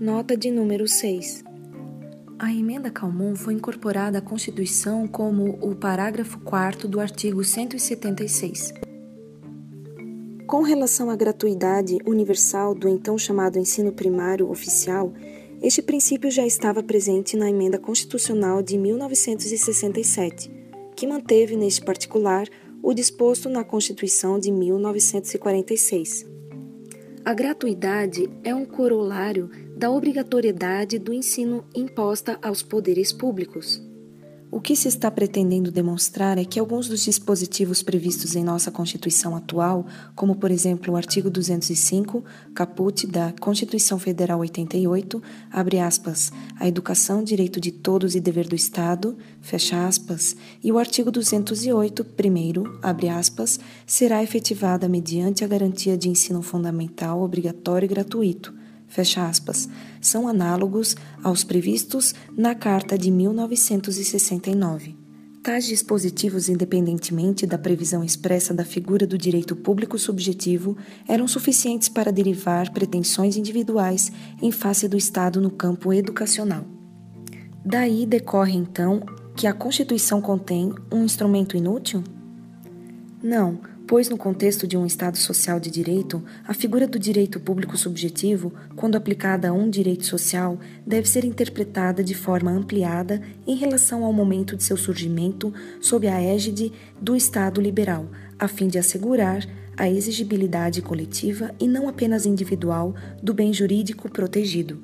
Nota 0.00 0.36
de 0.36 0.50
número 0.50 0.86
6. 0.86 1.44
A 2.38 2.52
emenda 2.52 2.90
Calmon 2.90 3.34
foi 3.34 3.54
incorporada 3.54 4.18
à 4.18 4.20
Constituição 4.20 5.06
como 5.06 5.58
o 5.60 5.74
parágrafo 5.74 6.40
4 6.40 6.88
do 6.88 7.00
artigo 7.00 7.42
176. 7.42 8.74
Com 10.46 10.62
relação 10.62 11.08
à 11.08 11.16
gratuidade 11.16 11.98
universal 12.04 12.74
do 12.74 12.88
então 12.88 13.16
chamado 13.16 13.58
ensino 13.58 13.92
primário 13.92 14.50
oficial, 14.50 15.12
este 15.62 15.80
princípio 15.80 16.30
já 16.30 16.44
estava 16.44 16.82
presente 16.82 17.36
na 17.36 17.48
Emenda 17.48 17.78
Constitucional 17.78 18.62
de 18.62 18.76
1967. 18.76 20.50
que 20.94 21.06
manteve, 21.06 21.56
neste 21.56 21.82
particular, 21.82 22.46
o 22.82 22.92
disposto 22.92 23.48
na 23.48 23.62
Constituição 23.62 24.38
de 24.38 24.50
1946. 24.50 26.26
A 27.24 27.32
gratuidade 27.32 28.28
é 28.42 28.52
um 28.52 28.64
corolário 28.64 29.48
da 29.76 29.88
obrigatoriedade 29.88 30.98
do 30.98 31.12
ensino 31.12 31.64
imposta 31.74 32.36
aos 32.42 32.62
poderes 32.62 33.12
públicos. 33.12 33.80
O 34.54 34.60
que 34.60 34.76
se 34.76 34.86
está 34.86 35.10
pretendendo 35.10 35.72
demonstrar 35.72 36.36
é 36.36 36.44
que 36.44 36.60
alguns 36.60 36.86
dos 36.86 37.02
dispositivos 37.02 37.82
previstos 37.82 38.36
em 38.36 38.44
nossa 38.44 38.70
Constituição 38.70 39.34
atual, 39.34 39.86
como 40.14 40.34
por 40.34 40.50
exemplo 40.50 40.92
o 40.92 40.96
artigo 40.96 41.30
205, 41.30 42.22
caput 42.54 43.06
da 43.06 43.32
Constituição 43.40 43.98
Federal 43.98 44.40
88, 44.40 45.22
abre 45.50 45.78
aspas, 45.78 46.30
a 46.60 46.68
educação, 46.68 47.24
direito 47.24 47.58
de 47.58 47.72
todos 47.72 48.14
e 48.14 48.20
dever 48.20 48.46
do 48.46 48.54
Estado, 48.54 49.16
fecha 49.40 49.86
aspas, 49.86 50.36
e 50.62 50.70
o 50.70 50.78
artigo 50.78 51.10
208, 51.10 52.04
primeiro, 52.04 52.78
abre 52.82 53.08
aspas, 53.08 53.58
será 53.86 54.22
efetivada 54.22 54.86
mediante 54.86 55.42
a 55.42 55.48
garantia 55.48 55.96
de 55.96 56.10
ensino 56.10 56.42
fundamental 56.42 57.22
obrigatório 57.22 57.86
e 57.86 57.88
gratuito 57.88 58.61
fecha 58.92 59.26
aspas, 59.26 59.68
são 60.00 60.28
análogos 60.28 60.94
aos 61.22 61.42
previstos 61.42 62.14
na 62.36 62.54
Carta 62.54 62.98
de 62.98 63.10
1969. 63.10 64.94
Tais 65.42 65.64
dispositivos, 65.64 66.48
independentemente 66.48 67.46
da 67.46 67.58
previsão 67.58 68.04
expressa 68.04 68.52
da 68.54 68.64
figura 68.64 69.06
do 69.06 69.16
direito 69.16 69.56
público 69.56 69.98
subjetivo, 69.98 70.76
eram 71.08 71.26
suficientes 71.26 71.88
para 71.88 72.12
derivar 72.12 72.70
pretensões 72.70 73.36
individuais 73.36 74.12
em 74.40 74.52
face 74.52 74.86
do 74.86 74.96
Estado 74.96 75.40
no 75.40 75.50
campo 75.50 75.92
educacional. 75.92 76.64
Daí 77.64 78.04
decorre, 78.04 78.56
então, 78.56 79.00
que 79.34 79.46
a 79.46 79.54
Constituição 79.54 80.20
contém 80.20 80.72
um 80.92 81.02
instrumento 81.02 81.56
inútil? 81.56 82.04
Não, 83.22 83.58
pois, 83.92 84.08
no 84.08 84.16
contexto 84.16 84.66
de 84.66 84.74
um 84.74 84.86
Estado 84.86 85.18
social 85.18 85.60
de 85.60 85.70
direito, 85.70 86.24
a 86.48 86.54
figura 86.54 86.86
do 86.86 86.98
direito 86.98 87.38
público 87.38 87.76
subjetivo, 87.76 88.50
quando 88.74 88.96
aplicada 88.96 89.50
a 89.50 89.52
um 89.52 89.68
direito 89.68 90.06
social, 90.06 90.58
deve 90.86 91.06
ser 91.06 91.26
interpretada 91.26 92.02
de 92.02 92.14
forma 92.14 92.50
ampliada 92.50 93.20
em 93.46 93.54
relação 93.54 94.02
ao 94.02 94.10
momento 94.10 94.56
de 94.56 94.64
seu 94.64 94.78
surgimento 94.78 95.52
sob 95.78 96.08
a 96.08 96.18
égide 96.22 96.72
do 96.98 97.14
Estado 97.14 97.60
liberal, 97.60 98.08
a 98.38 98.48
fim 98.48 98.66
de 98.66 98.78
assegurar 98.78 99.46
a 99.76 99.90
exigibilidade 99.90 100.80
coletiva 100.80 101.54
e 101.60 101.68
não 101.68 101.86
apenas 101.86 102.24
individual 102.24 102.94
do 103.22 103.34
bem 103.34 103.52
jurídico 103.52 104.10
protegido. 104.10 104.80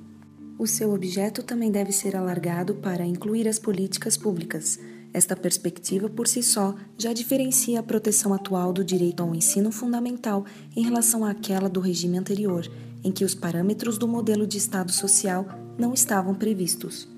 O 0.58 0.66
seu 0.66 0.92
objeto 0.92 1.42
também 1.42 1.70
deve 1.70 1.92
ser 1.92 2.14
alargado 2.14 2.74
para 2.74 3.06
incluir 3.06 3.48
as 3.48 3.58
políticas 3.58 4.18
públicas 4.18 4.78
esta 5.18 5.36
perspectiva, 5.36 6.08
por 6.08 6.26
si 6.26 6.42
só, 6.42 6.74
já 6.96 7.12
diferencia 7.12 7.80
a 7.80 7.82
proteção 7.82 8.32
atual 8.32 8.72
do 8.72 8.84
direito 8.84 9.22
ao 9.22 9.34
ensino 9.34 9.70
fundamental 9.70 10.44
em 10.76 10.82
relação 10.82 11.24
àquela 11.24 11.68
do 11.68 11.80
regime 11.80 12.16
anterior, 12.16 12.70
em 13.02 13.10
que 13.10 13.24
os 13.24 13.34
parâmetros 13.34 13.98
do 13.98 14.08
modelo 14.08 14.46
de 14.46 14.56
Estado 14.56 14.92
social 14.92 15.46
não 15.76 15.92
estavam 15.92 16.34
previstos. 16.34 17.08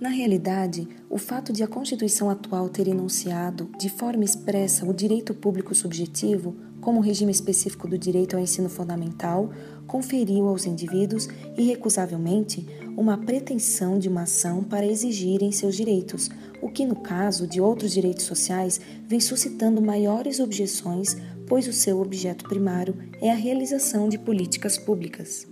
Na 0.00 0.08
realidade, 0.08 0.88
o 1.10 1.18
fato 1.18 1.52
de 1.52 1.62
a 1.62 1.68
Constituição 1.68 2.30
atual 2.30 2.68
ter 2.68 2.88
enunciado 2.88 3.68
de 3.78 3.88
forma 3.88 4.24
expressa 4.24 4.86
o 4.86 4.92
direito 4.92 5.34
público 5.34 5.74
subjetivo 5.74 6.54
como 6.80 7.00
regime 7.00 7.32
específico 7.32 7.88
do 7.88 7.96
direito 7.96 8.36
ao 8.36 8.42
ensino 8.42 8.68
fundamental 8.68 9.50
conferiu 9.86 10.48
aos 10.48 10.66
indivíduos, 10.66 11.28
irrecusavelmente, 11.56 12.66
uma 12.96 13.16
pretensão 13.16 13.98
de 13.98 14.08
uma 14.08 14.22
ação 14.22 14.62
para 14.62 14.86
exigirem 14.86 15.50
seus 15.50 15.74
direitos, 15.76 16.28
o 16.64 16.70
que, 16.70 16.86
no 16.86 16.96
caso 16.96 17.46
de 17.46 17.60
outros 17.60 17.92
direitos 17.92 18.24
sociais, 18.24 18.80
vem 19.06 19.20
suscitando 19.20 19.82
maiores 19.82 20.40
objeções, 20.40 21.14
pois 21.46 21.68
o 21.68 21.74
seu 21.74 22.00
objeto 22.00 22.48
primário 22.48 22.96
é 23.20 23.30
a 23.30 23.34
realização 23.34 24.08
de 24.08 24.18
políticas 24.18 24.78
públicas. 24.78 25.46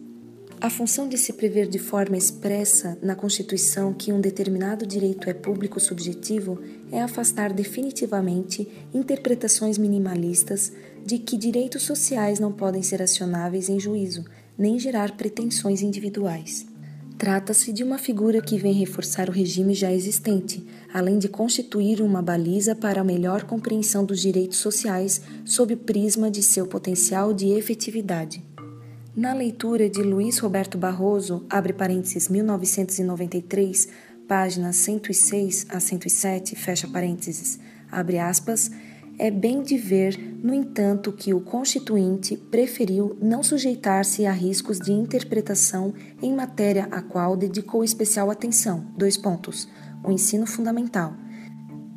A 0.58 0.70
função 0.70 1.06
de 1.06 1.18
se 1.18 1.34
prever 1.34 1.68
de 1.68 1.78
forma 1.78 2.16
expressa 2.16 2.96
na 3.02 3.14
Constituição 3.14 3.92
que 3.92 4.10
um 4.10 4.22
determinado 4.22 4.86
direito 4.86 5.28
é 5.28 5.34
público 5.34 5.78
subjetivo 5.78 6.58
é 6.90 7.02
afastar 7.02 7.52
definitivamente 7.52 8.66
interpretações 8.94 9.76
minimalistas 9.76 10.72
de 11.04 11.18
que 11.18 11.36
direitos 11.36 11.82
sociais 11.82 12.40
não 12.40 12.52
podem 12.52 12.82
ser 12.82 13.02
acionáveis 13.02 13.68
em 13.68 13.78
juízo, 13.78 14.24
nem 14.56 14.78
gerar 14.78 15.14
pretensões 15.14 15.82
individuais. 15.82 16.72
Trata-se 17.22 17.72
de 17.72 17.84
uma 17.84 17.98
figura 17.98 18.42
que 18.42 18.58
vem 18.58 18.72
reforçar 18.72 19.28
o 19.28 19.32
regime 19.32 19.74
já 19.74 19.92
existente, 19.92 20.66
além 20.92 21.18
de 21.18 21.28
constituir 21.28 22.00
uma 22.02 22.20
baliza 22.20 22.74
para 22.74 23.00
a 23.00 23.04
melhor 23.04 23.44
compreensão 23.44 24.04
dos 24.04 24.20
direitos 24.20 24.58
sociais 24.58 25.22
sob 25.44 25.74
o 25.74 25.76
prisma 25.76 26.30
de 26.30 26.42
seu 26.42 26.66
potencial 26.66 27.32
de 27.32 27.48
efetividade. 27.48 28.44
Na 29.14 29.34
leitura 29.34 29.88
de 29.90 30.02
Luiz 30.02 30.38
Roberto 30.38 30.78
Barroso, 30.78 31.44
abre 31.48 31.72
parênteses 31.72 32.28
1993, 32.28 33.88
páginas 34.26 34.76
106 34.76 35.66
a 35.68 35.78
107, 35.78 36.56
fecha 36.56 36.88
parênteses, 36.88 37.58
abre 37.90 38.18
aspas, 38.18 38.70
é 39.18 39.30
bem 39.30 39.62
de 39.62 39.76
ver, 39.76 40.18
no 40.42 40.54
entanto, 40.54 41.12
que 41.12 41.34
o 41.34 41.40
Constituinte 41.40 42.36
preferiu 42.36 43.16
não 43.20 43.42
sujeitar-se 43.42 44.24
a 44.24 44.32
riscos 44.32 44.78
de 44.78 44.90
interpretação 44.90 45.92
em 46.22 46.34
matéria 46.34 46.88
a 46.90 47.02
qual 47.02 47.36
dedicou 47.36 47.84
especial 47.84 48.30
atenção. 48.30 48.86
Dois 48.96 49.16
pontos. 49.16 49.68
O 50.04 50.10
ensino 50.10 50.46
fundamental 50.46 51.14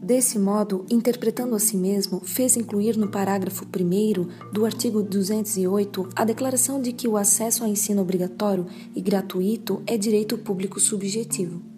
Desse 0.06 0.38
modo, 0.38 0.86
interpretando 0.88 1.56
a 1.56 1.60
si 1.60 1.76
mesmo, 1.76 2.20
fez 2.20 2.56
incluir 2.56 2.96
no 2.96 3.10
parágrafo 3.10 3.66
1 3.66 4.52
do 4.54 4.64
artigo 4.64 5.02
208 5.02 6.10
a 6.16 6.24
declaração 6.24 6.80
de 6.80 6.94
que 6.94 7.08
o 7.08 7.18
acesso 7.18 7.64
ao 7.64 7.70
ensino 7.70 8.04
obrigatório 8.04 8.68
e 8.96 9.02
gratuito 9.02 9.82
é 9.88 9.98
direito 9.98 10.38
público 10.38 10.80
subjetivo. 10.80 11.75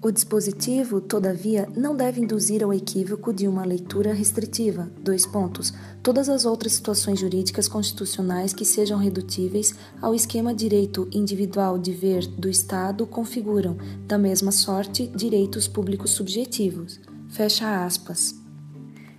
O 0.00 0.12
dispositivo, 0.12 1.00
todavia, 1.00 1.68
não 1.76 1.96
deve 1.96 2.20
induzir 2.20 2.62
ao 2.62 2.72
equívoco 2.72 3.32
de 3.32 3.48
uma 3.48 3.64
leitura 3.64 4.14
restritiva. 4.14 4.88
Dois 5.02 5.26
pontos. 5.26 5.74
Todas 6.04 6.28
as 6.28 6.44
outras 6.44 6.74
situações 6.74 7.18
jurídicas 7.18 7.66
constitucionais 7.66 8.52
que 8.52 8.64
sejam 8.64 8.96
redutíveis 8.96 9.74
ao 10.00 10.14
esquema 10.14 10.54
direito 10.54 11.08
individual 11.10 11.76
de 11.76 11.90
ver 11.92 12.28
do 12.28 12.48
Estado 12.48 13.04
configuram, 13.08 13.76
da 14.06 14.16
mesma 14.16 14.52
sorte, 14.52 15.08
direitos 15.08 15.66
públicos 15.66 16.12
subjetivos. 16.12 17.00
Fecha 17.28 17.84
aspas. 17.84 18.36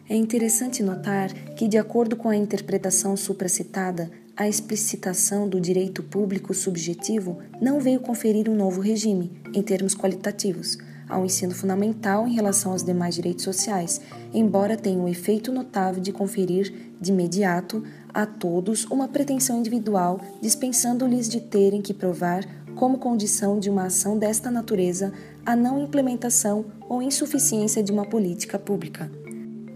É 0.07 0.15
interessante 0.15 0.81
notar 0.81 1.33
que, 1.55 1.67
de 1.67 1.77
acordo 1.77 2.15
com 2.15 2.29
a 2.29 2.37
interpretação 2.37 3.17
supracitada, 3.17 4.09
a 4.39 4.47
explicitação 4.47 5.49
do 5.49 5.59
direito 5.59 6.01
público 6.01 6.53
subjetivo 6.53 7.39
não 7.61 7.81
veio 7.81 7.99
conferir 7.99 8.49
um 8.49 8.55
novo 8.55 8.79
regime, 8.79 9.33
em 9.53 9.61
termos 9.61 9.93
qualitativos, 9.93 10.77
ao 11.09 11.25
ensino 11.25 11.53
fundamental 11.53 12.25
em 12.25 12.35
relação 12.35 12.71
aos 12.71 12.81
demais 12.81 13.15
direitos 13.15 13.43
sociais, 13.43 13.99
embora 14.33 14.77
tenha 14.77 14.97
o 14.97 15.03
um 15.03 15.07
efeito 15.09 15.51
notável 15.51 16.01
de 16.01 16.13
conferir, 16.13 16.73
de 17.01 17.11
imediato, 17.11 17.83
a 18.13 18.25
todos 18.25 18.85
uma 18.85 19.09
pretensão 19.09 19.59
individual, 19.59 20.21
dispensando-lhes 20.41 21.27
de 21.27 21.41
terem 21.41 21.81
que 21.81 21.93
provar 21.93 22.45
como 22.77 22.97
condição 22.97 23.59
de 23.59 23.69
uma 23.69 23.87
ação 23.87 24.17
desta 24.17 24.49
natureza 24.49 25.11
a 25.45 25.53
não 25.53 25.83
implementação 25.83 26.63
ou 26.87 27.01
insuficiência 27.01 27.83
de 27.83 27.91
uma 27.91 28.05
política 28.05 28.57
pública. 28.57 29.11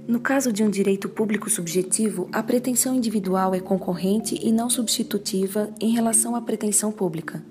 No 0.06 0.20
caso 0.20 0.52
de 0.52 0.62
um 0.62 0.70
direito 0.70 1.08
público 1.08 1.50
subjetivo, 1.50 2.28
a 2.34 2.44
pretensão 2.44 2.94
individual 2.94 3.56
é 3.56 3.62
concorrente 3.62 4.38
e 4.42 4.52
não 4.52 4.70
substitutiva 4.70 5.70
em 5.80 5.92
relação 5.92 6.36
à 6.36 6.42
pretensão 6.42 6.92
pública. 6.92 7.42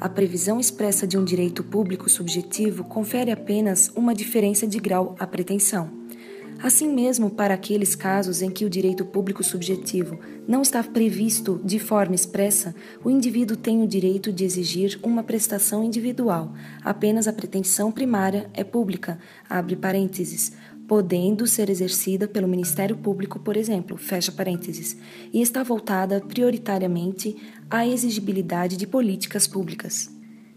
A 0.00 0.08
previsão 0.08 0.60
expressa 0.60 1.04
de 1.04 1.18
um 1.18 1.24
direito 1.24 1.64
público 1.64 2.08
subjetivo 2.08 2.84
confere 2.84 3.32
apenas 3.32 3.90
uma 3.96 4.14
diferença 4.14 4.68
de 4.68 4.78
grau 4.78 5.16
à 5.18 5.26
pretensão. 5.26 5.90
Assim 6.62 6.90
mesmo, 6.90 7.28
para 7.28 7.52
aqueles 7.52 7.94
casos 7.94 8.40
em 8.40 8.50
que 8.50 8.64
o 8.64 8.70
direito 8.70 9.04
público 9.04 9.44
subjetivo 9.44 10.18
não 10.48 10.62
está 10.62 10.82
previsto 10.82 11.60
de 11.62 11.78
forma 11.78 12.14
expressa, 12.14 12.74
o 13.04 13.10
indivíduo 13.10 13.56
tem 13.56 13.82
o 13.82 13.86
direito 13.86 14.32
de 14.32 14.44
exigir 14.44 14.98
uma 15.02 15.22
prestação 15.22 15.84
individual. 15.84 16.54
Apenas 16.82 17.28
a 17.28 17.32
pretensão 17.32 17.92
primária 17.92 18.48
é 18.54 18.64
pública, 18.64 19.18
abre 19.50 19.76
parênteses, 19.76 20.52
podendo 20.86 21.46
ser 21.46 21.68
exercida 21.68 22.28
pelo 22.28 22.48
Ministério 22.48 22.96
Público, 22.96 23.38
por 23.38 23.56
exemplo, 23.56 23.96
fecha 23.96 24.30
parênteses, 24.30 24.96
e 25.32 25.42
está 25.42 25.62
voltada 25.62 26.20
prioritariamente 26.20 27.36
à 27.68 27.86
exigibilidade 27.86 28.76
de 28.76 28.86
políticas 28.86 29.46
públicas. 29.46 30.10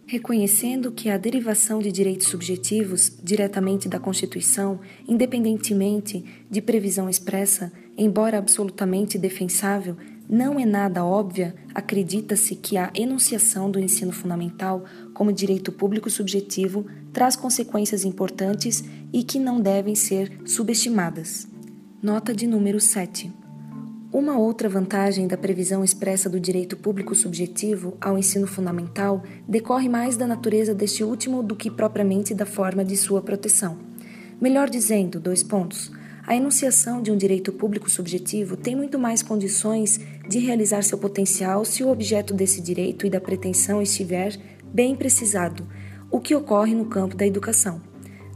Reconhecendo 0.05 0.91
que 0.91 1.09
a 1.09 1.17
derivação 1.17 1.79
de 1.79 1.91
direitos 1.91 2.27
subjetivos 2.27 3.11
diretamente 3.23 3.87
da 3.87 3.99
Constituição, 3.99 4.79
independentemente 5.07 6.25
de 6.49 6.61
previsão 6.61 7.09
expressa, 7.09 7.71
embora 7.95 8.39
absolutamente 8.39 9.17
defensável, 9.19 9.95
não 10.29 10.59
é 10.59 10.65
nada 10.65 11.03
óbvia, 11.03 11.55
acredita-se 11.73 12.53
que 12.53 12.77
a 12.77 12.91
enunciação 12.93 13.71
do 13.71 13.79
ensino 13.79 14.11
fundamental 14.11 14.85
como 15.11 15.33
direito 15.33 15.71
público 15.71 16.07
subjetivo 16.07 16.85
traz 17.11 17.35
consequências 17.35 18.05
importantes 18.05 18.83
e 19.11 19.23
que 19.23 19.39
não 19.39 19.59
devem 19.59 19.95
ser 19.95 20.39
subestimadas. 20.45 21.47
Nota 21.99 22.31
de 22.31 22.45
número 22.45 22.79
7. 22.79 23.33
Uma 24.13 24.37
outra 24.37 24.69
vantagem 24.69 25.27
da 25.27 25.35
previsão 25.35 25.83
expressa 25.83 26.29
do 26.29 26.39
direito 26.39 26.77
público 26.77 27.15
subjetivo 27.15 27.97
ao 27.99 28.15
ensino 28.15 28.45
fundamental 28.45 29.23
decorre 29.47 29.89
mais 29.89 30.15
da 30.15 30.27
natureza 30.27 30.75
deste 30.75 31.03
último 31.03 31.41
do 31.41 31.55
que 31.55 31.71
propriamente 31.71 32.35
da 32.35 32.45
forma 32.45 32.85
de 32.85 32.95
sua 32.95 33.21
proteção. 33.21 33.77
Melhor 34.39 34.69
dizendo, 34.69 35.19
dois 35.19 35.41
pontos. 35.41 35.91
A 36.29 36.35
enunciação 36.35 37.01
de 37.01 37.11
um 37.11 37.17
direito 37.17 37.51
público 37.51 37.89
subjetivo 37.89 38.55
tem 38.55 38.75
muito 38.75 38.99
mais 38.99 39.23
condições 39.23 39.99
de 40.27 40.37
realizar 40.37 40.83
seu 40.83 40.95
potencial 40.95 41.65
se 41.65 41.83
o 41.83 41.89
objeto 41.89 42.35
desse 42.35 42.61
direito 42.61 43.07
e 43.07 43.09
da 43.09 43.19
pretensão 43.19 43.81
estiver 43.81 44.37
bem 44.71 44.95
precisado, 44.95 45.67
o 46.11 46.19
que 46.19 46.35
ocorre 46.35 46.75
no 46.75 46.85
campo 46.85 47.17
da 47.17 47.25
educação. 47.25 47.81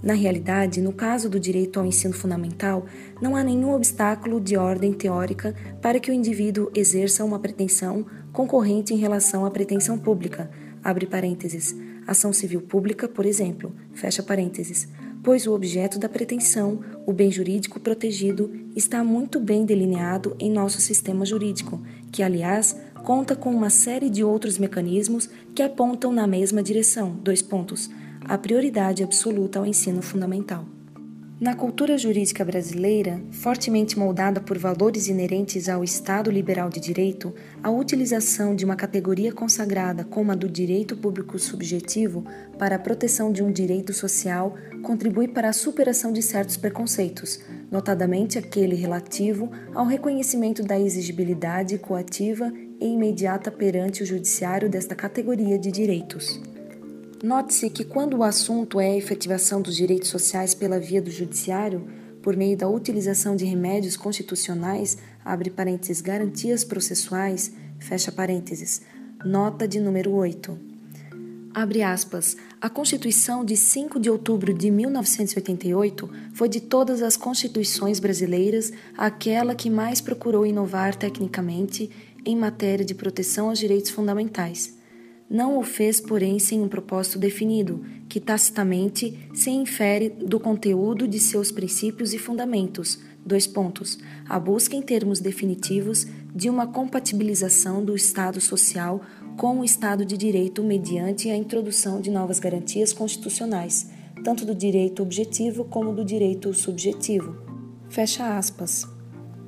Na 0.02 0.16
realidade, 0.16 0.82
no 0.82 0.92
caso 0.92 1.30
do 1.30 1.40
direito 1.40 1.80
ao 1.80 1.86
ensino 1.86 2.16
fundamental, 2.16 2.84
não 3.22 3.36
há 3.36 3.44
nenhum 3.44 3.72
obstáculo 3.76 4.42
de 4.42 4.58
ordem 4.58 4.92
teórica 4.92 5.54
para 5.80 6.00
que 6.00 6.10
o 6.10 6.14
indivíduo 6.16 6.72
exerça 6.74 7.24
uma 7.24 7.38
pretensão 7.38 8.08
concorrente 8.32 8.92
em 8.92 8.98
relação 8.98 9.46
à 9.46 9.52
pretensão 9.52 10.00
pública, 10.00 10.50
abre 10.84 11.06
parênteses, 11.06 11.76
ação 12.08 12.34
civil 12.34 12.62
pública, 12.62 13.08
por 13.08 13.24
exemplo, 13.24 13.72
fecha 13.94 14.24
parênteses, 14.24 14.88
pois 15.24 15.48
o 15.48 15.54
objeto 15.54 15.98
da 15.98 16.10
pretensão, 16.10 16.82
o 17.06 17.14
bem 17.14 17.32
jurídico 17.32 17.80
protegido, 17.80 18.52
está 18.76 19.04
muito 19.04 19.40
bem 19.40 19.66
delineado 19.66 20.36
em 20.38 20.52
nosso 20.52 20.82
sistema 20.82 21.26
jurídico, 21.26 21.82
que, 22.12 22.22
aliás, 22.22 22.78
conta 23.04 23.36
com 23.36 23.50
uma 23.50 23.70
série 23.70 24.10
de 24.10 24.24
outros 24.24 24.58
mecanismos 24.58 25.30
que 25.56 25.64
apontam 25.64 26.12
na 26.12 26.28
mesma 26.28 26.62
direção. 26.62 27.18
Dois 27.24 27.42
pontos 27.42 27.90
a 28.26 28.38
prioridade 28.38 29.04
absoluta 29.04 29.60
ao 29.60 29.66
ensino 29.66 30.02
fundamental. 30.02 30.66
Na 31.42 31.56
cultura 31.56 31.98
jurídica 31.98 32.46
brasileira, 32.46 33.20
fortemente 33.32 33.98
moldada 33.98 34.40
por 34.40 34.58
valores 34.58 35.08
inerentes 35.08 35.68
ao 35.68 35.84
Estado 35.84 36.30
liberal 36.30 36.70
de 36.70 36.80
direito, 36.80 37.34
a 37.62 37.72
utilização 37.72 38.56
de 38.56 38.64
uma 38.64 38.76
categoria 38.76 39.34
consagrada 39.34 40.04
como 40.04 40.32
a 40.32 40.36
do 40.36 40.48
direito 40.48 40.96
público 40.96 41.38
subjetivo 41.40 42.24
para 42.58 42.76
a 42.76 42.80
proteção 42.80 43.32
de 43.32 43.44
um 43.44 43.52
direito 43.52 43.94
social 43.94 44.56
contribui 44.84 45.28
para 45.28 45.50
a 45.50 45.54
superação 45.54 46.14
de 46.14 46.22
certos 46.22 46.56
preconceitos, 46.56 47.42
notadamente 47.72 48.38
aquele 48.38 48.76
relativo 48.76 49.52
ao 49.74 49.88
reconhecimento 49.88 50.62
da 50.62 50.80
exigibilidade 50.80 51.80
coativa 51.80 52.54
e 52.80 52.86
imediata 52.86 53.52
perante 53.52 54.04
o 54.04 54.06
judiciário 54.06 54.70
desta 54.70 54.94
categoria 54.94 55.58
de 55.58 55.72
direitos. 55.72 56.53
Note-se 57.24 57.70
que 57.70 57.86
quando 57.86 58.18
o 58.18 58.24
assunto 58.24 58.82
é 58.82 58.88
a 58.88 58.98
efetivação 58.98 59.62
dos 59.62 59.78
direitos 59.78 60.10
sociais 60.10 60.54
pela 60.54 60.78
via 60.78 61.02
do 61.02 61.10
judiciário, 61.10 61.88
por 62.22 62.36
meio 62.36 62.58
da 62.58 62.68
utilização 62.68 63.34
de 63.34 63.46
remédios 63.46 63.96
constitucionais, 63.96 64.98
abre 65.24 65.50
parênteses, 65.50 66.02
garantias 66.02 66.66
processuais, 66.66 67.54
fecha 67.80 68.12
parênteses, 68.12 68.82
nota 69.24 69.66
de 69.66 69.80
número 69.80 70.12
8. 70.12 70.60
Abre 71.54 71.82
aspas, 71.82 72.36
a 72.60 72.70
Constituição 72.70 73.46
de 73.46 73.56
5 73.56 74.02
de 74.02 74.10
outubro 74.10 74.54
de 74.54 74.70
1988 74.70 76.10
foi 76.34 76.50
de 76.50 76.60
todas 76.60 77.02
as 77.02 77.16
constituições 77.16 78.02
brasileiras 78.02 78.74
aquela 78.98 79.56
que 79.56 79.70
mais 79.70 80.02
procurou 80.02 80.46
inovar 80.46 80.94
tecnicamente 80.94 81.90
em 82.26 82.36
matéria 82.36 82.84
de 82.84 82.94
proteção 82.94 83.48
aos 83.48 83.60
direitos 83.60 83.92
fundamentais 83.92 84.83
não 85.34 85.58
o 85.58 85.64
fez, 85.64 86.00
porém, 86.00 86.38
sem 86.38 86.62
um 86.62 86.68
propósito 86.68 87.18
definido, 87.18 87.84
que 88.08 88.20
tacitamente 88.20 89.28
se 89.34 89.50
infere 89.50 90.08
do 90.08 90.40
conteúdo 90.40 91.08
de 91.08 91.20
seus 91.20 91.52
princípios 91.52 92.14
e 92.14 92.20
fundamentos. 92.20 93.00
Dois 93.26 93.48
pontos. 93.48 93.98
A 94.30 94.40
busca 94.40 94.76
em 94.76 94.82
termos 94.84 95.20
definitivos 95.20 96.06
de 96.36 96.52
uma 96.52 96.68
compatibilização 96.68 97.84
do 97.84 97.96
Estado 97.96 98.40
social 98.40 99.02
com 99.36 99.60
o 99.60 99.64
Estado 99.64 100.06
de 100.06 100.16
Direito 100.16 100.64
mediante 100.64 101.32
a 101.32 101.36
introdução 101.36 102.00
de 102.00 102.12
novas 102.12 102.40
garantias 102.40 102.94
constitucionais, 102.94 103.90
tanto 104.24 104.46
do 104.46 104.54
direito 104.54 105.02
objetivo 105.02 105.66
como 105.66 105.94
do 105.94 106.06
direito 106.06 106.54
subjetivo. 106.54 107.36
Fecha 107.90 108.38
aspas. 108.38 108.88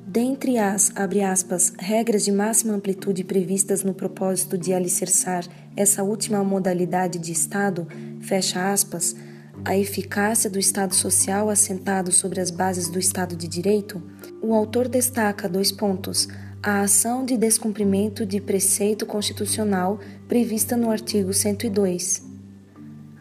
Dentre 0.08 0.58
as, 0.58 0.94
abre 0.96 1.22
aspas, 1.22 1.74
regras 1.78 2.24
de 2.24 2.32
máxima 2.32 2.74
amplitude 2.74 3.24
previstas 3.24 3.84
no 3.84 3.94
propósito 3.94 4.58
de 4.58 4.74
alicerçar 4.74 5.46
essa 5.76 6.04
última 6.04 6.44
modalidade 6.44 7.20
de 7.20 7.32
Estado, 7.32 7.88
fecha 8.22 8.72
aspas, 8.72 9.16
a 9.64 9.78
eficácia 9.78 10.50
do 10.50 10.60
Estado 10.60 10.94
social 10.94 11.50
assentado 11.50 12.12
sobre 12.12 12.42
as 12.42 12.52
bases 12.52 12.90
do 12.90 13.00
Estado 13.00 13.36
de 13.36 13.48
Direito, 13.48 14.02
o 14.42 14.54
autor 14.54 14.88
destaca 14.88 15.48
dois 15.48 15.72
pontos: 15.72 16.28
a 16.62 16.82
ação 16.82 17.26
de 17.26 17.38
descumprimento 17.38 18.26
de 18.26 18.42
preceito 18.42 19.06
constitucional 19.06 20.00
prevista 20.28 20.76
no 20.76 20.92
artigo 20.92 21.34
102 21.34 22.36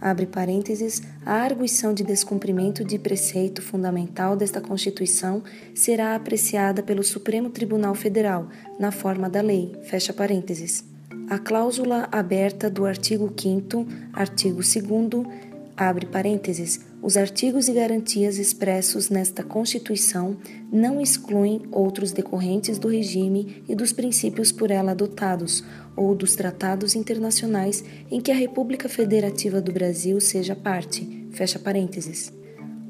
abre 0.05 0.27
parênteses, 0.27 1.03
a 1.25 1.33
arguição 1.33 1.95
de 1.95 2.05
descumprimento 2.05 2.85
de 2.85 2.99
preceito 2.99 3.63
fundamental 3.63 4.37
desta 4.37 4.61
Constituição 4.61 5.43
será 5.75 6.15
apreciada 6.15 6.83
pelo 6.83 7.03
Supremo 7.03 7.49
Tribunal 7.49 7.95
Federal, 7.95 8.51
na 8.79 8.93
forma 8.93 9.31
da 9.31 9.41
lei, 9.41 9.73
fecha 9.85 10.13
parênteses. 10.13 10.94
A 11.29 11.39
cláusula 11.39 12.07
aberta 12.13 12.69
do 12.69 12.85
artigo 12.85 13.33
5 13.35 13.87
artigo 14.13 14.61
2 14.63 15.55
abre 15.75 16.05
parênteses, 16.05 16.81
os 17.03 17.17
artigos 17.17 17.67
e 17.67 17.73
garantias 17.73 18.39
expressos 18.39 19.09
nesta 19.09 19.43
Constituição 19.43 20.37
não 20.71 21.01
excluem 21.01 21.63
outros 21.73 22.13
decorrentes 22.13 22.79
do 22.79 22.89
regime 22.89 23.63
e 23.67 23.75
dos 23.75 23.91
princípios 23.91 24.53
por 24.53 24.71
ela 24.71 24.93
adotados 24.93 25.65
ou 25.97 26.15
dos 26.15 26.37
tratados 26.37 26.95
internacionais 26.95 27.83
em 28.11 28.21
que 28.21 28.31
a 28.31 28.35
República 28.37 28.89
Federativa 28.89 29.63
do 29.63 29.73
Brasil 29.73 30.21
seja 30.21 30.55
parte. 30.55 31.27
Fecha 31.33 31.59
parênteses. 31.59 32.33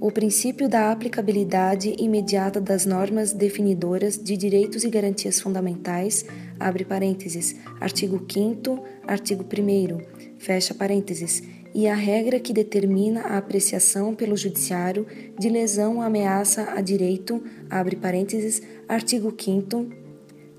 O 0.01 0.11
princípio 0.11 0.69
da 0.69 0.93
aplicabilidade 0.93 1.95
imediata 1.99 2.61
das 2.61 2.85
normas 2.85 3.33
definidoras 3.33 4.19
de 4.19 4.37
direitos 4.37 4.85
e 4.85 4.91
garantias 4.91 5.41
fundamentais, 5.41 6.27
abre 6.59 6.85
parênteses, 6.85 7.57
artigo 7.81 8.25
5 8.31 8.83
artigo 9.07 9.45
1 9.45 10.39
fecha 10.39 10.75
parênteses, 10.75 11.43
e 11.75 11.89
a 11.89 11.95
regra 11.95 12.39
que 12.39 12.53
determina 12.53 13.23
a 13.23 13.39
apreciação 13.39 14.15
pelo 14.15 14.37
judiciário 14.37 15.07
de 15.39 15.49
lesão 15.49 16.01
ameaça 16.01 16.73
a 16.73 16.81
direito, 16.81 17.43
abre 17.69 17.97
parênteses, 17.97 18.63
artigo 18.89 19.35
5 19.37 20.05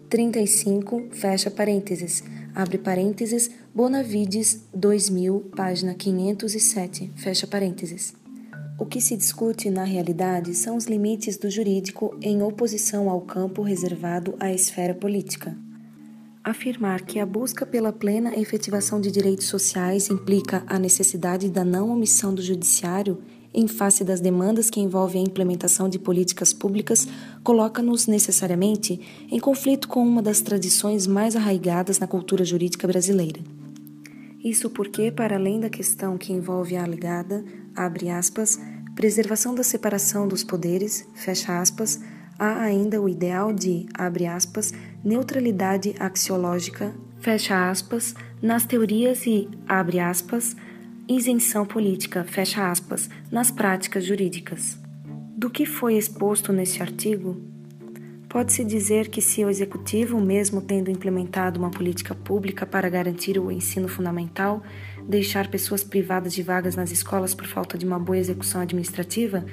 35, 0.09 1.07
fecha 1.11 1.49
parênteses, 1.49 2.23
abre 2.53 2.77
parênteses, 2.77 3.49
Bonavides 3.73 4.61
2000, 4.73 5.51
página 5.55 5.93
507, 5.93 7.11
fecha 7.15 7.45
parênteses. 7.45 8.13
O 8.79 8.85
que 8.85 9.01
se 9.01 9.17
discute 9.17 9.69
na 9.69 9.83
realidade 9.83 10.53
são 10.53 10.75
os 10.75 10.85
limites 10.85 11.37
do 11.37 11.49
jurídico 11.49 12.17
em 12.21 12.41
oposição 12.43 13.09
ao 13.09 13.21
campo 13.21 13.61
reservado 13.61 14.35
à 14.39 14.53
esfera 14.53 14.93
política. 14.93 15.57
Afirmar 16.45 17.01
que 17.01 17.17
a 17.17 17.25
busca 17.25 17.65
pela 17.65 17.91
plena 17.91 18.39
efetivação 18.39 19.01
de 19.01 19.09
direitos 19.09 19.47
sociais 19.47 20.11
implica 20.11 20.63
a 20.67 20.77
necessidade 20.77 21.49
da 21.49 21.65
não 21.65 21.89
omissão 21.89 22.35
do 22.35 22.41
judiciário 22.43 23.17
em 23.51 23.67
face 23.67 24.03
das 24.03 24.19
demandas 24.19 24.69
que 24.69 24.79
envolvem 24.79 25.23
a 25.23 25.27
implementação 25.27 25.89
de 25.89 25.97
políticas 25.97 26.53
públicas 26.53 27.07
coloca-nos 27.43 28.05
necessariamente 28.05 29.01
em 29.31 29.39
conflito 29.39 29.87
com 29.87 30.07
uma 30.07 30.21
das 30.21 30.39
tradições 30.39 31.07
mais 31.07 31.35
arraigadas 31.35 31.97
na 31.97 32.05
cultura 32.05 32.45
jurídica 32.45 32.87
brasileira. 32.87 33.41
Isso 34.43 34.69
porque, 34.69 35.11
para 35.11 35.37
além 35.37 35.59
da 35.59 35.69
questão 35.71 36.15
que 36.15 36.31
envolve 36.31 36.75
a 36.75 36.83
alegada, 36.83 37.43
abre 37.75 38.07
aspas, 38.07 38.59
preservação 38.93 39.55
da 39.55 39.63
separação 39.63 40.27
dos 40.27 40.43
poderes, 40.43 41.07
fecha 41.15 41.59
aspas, 41.59 41.99
há 42.37 42.61
ainda 42.61 43.01
o 43.01 43.09
ideal 43.09 43.53
de, 43.53 43.85
abre 43.93 44.25
aspas, 44.25 44.73
neutralidade 45.03 45.95
axiológica, 45.99 46.93
fecha 47.19 47.69
aspas, 47.69 48.13
nas 48.41 48.65
teorias 48.65 49.25
e, 49.25 49.49
abre 49.67 49.99
aspas, 49.99 50.55
isenção 51.07 51.65
política, 51.65 52.23
fecha 52.23 52.69
aspas, 52.69 53.09
nas 53.31 53.51
práticas 53.51 54.05
jurídicas. 54.05 54.77
Do 55.37 55.49
que 55.49 55.65
foi 55.65 55.95
exposto 55.95 56.51
nesse 56.51 56.81
artigo, 56.81 57.41
pode-se 58.29 58.63
dizer 58.63 59.09
que 59.09 59.21
se 59.21 59.43
o 59.45 59.49
executivo, 59.49 60.19
mesmo 60.19 60.61
tendo 60.61 60.91
implementado 60.91 61.59
uma 61.59 61.69
política 61.69 62.13
pública 62.15 62.65
para 62.65 62.89
garantir 62.89 63.37
o 63.39 63.51
ensino 63.51 63.87
fundamental, 63.87 64.61
deixar 65.07 65.47
pessoas 65.47 65.83
privadas 65.83 66.33
de 66.33 66.41
vagas 66.41 66.75
nas 66.75 66.91
escolas 66.91 67.33
por 67.33 67.45
falta 67.45 67.77
de 67.77 67.85
uma 67.85 67.99
boa 67.99 68.17
execução 68.17 68.61
administrativa, 68.61 69.45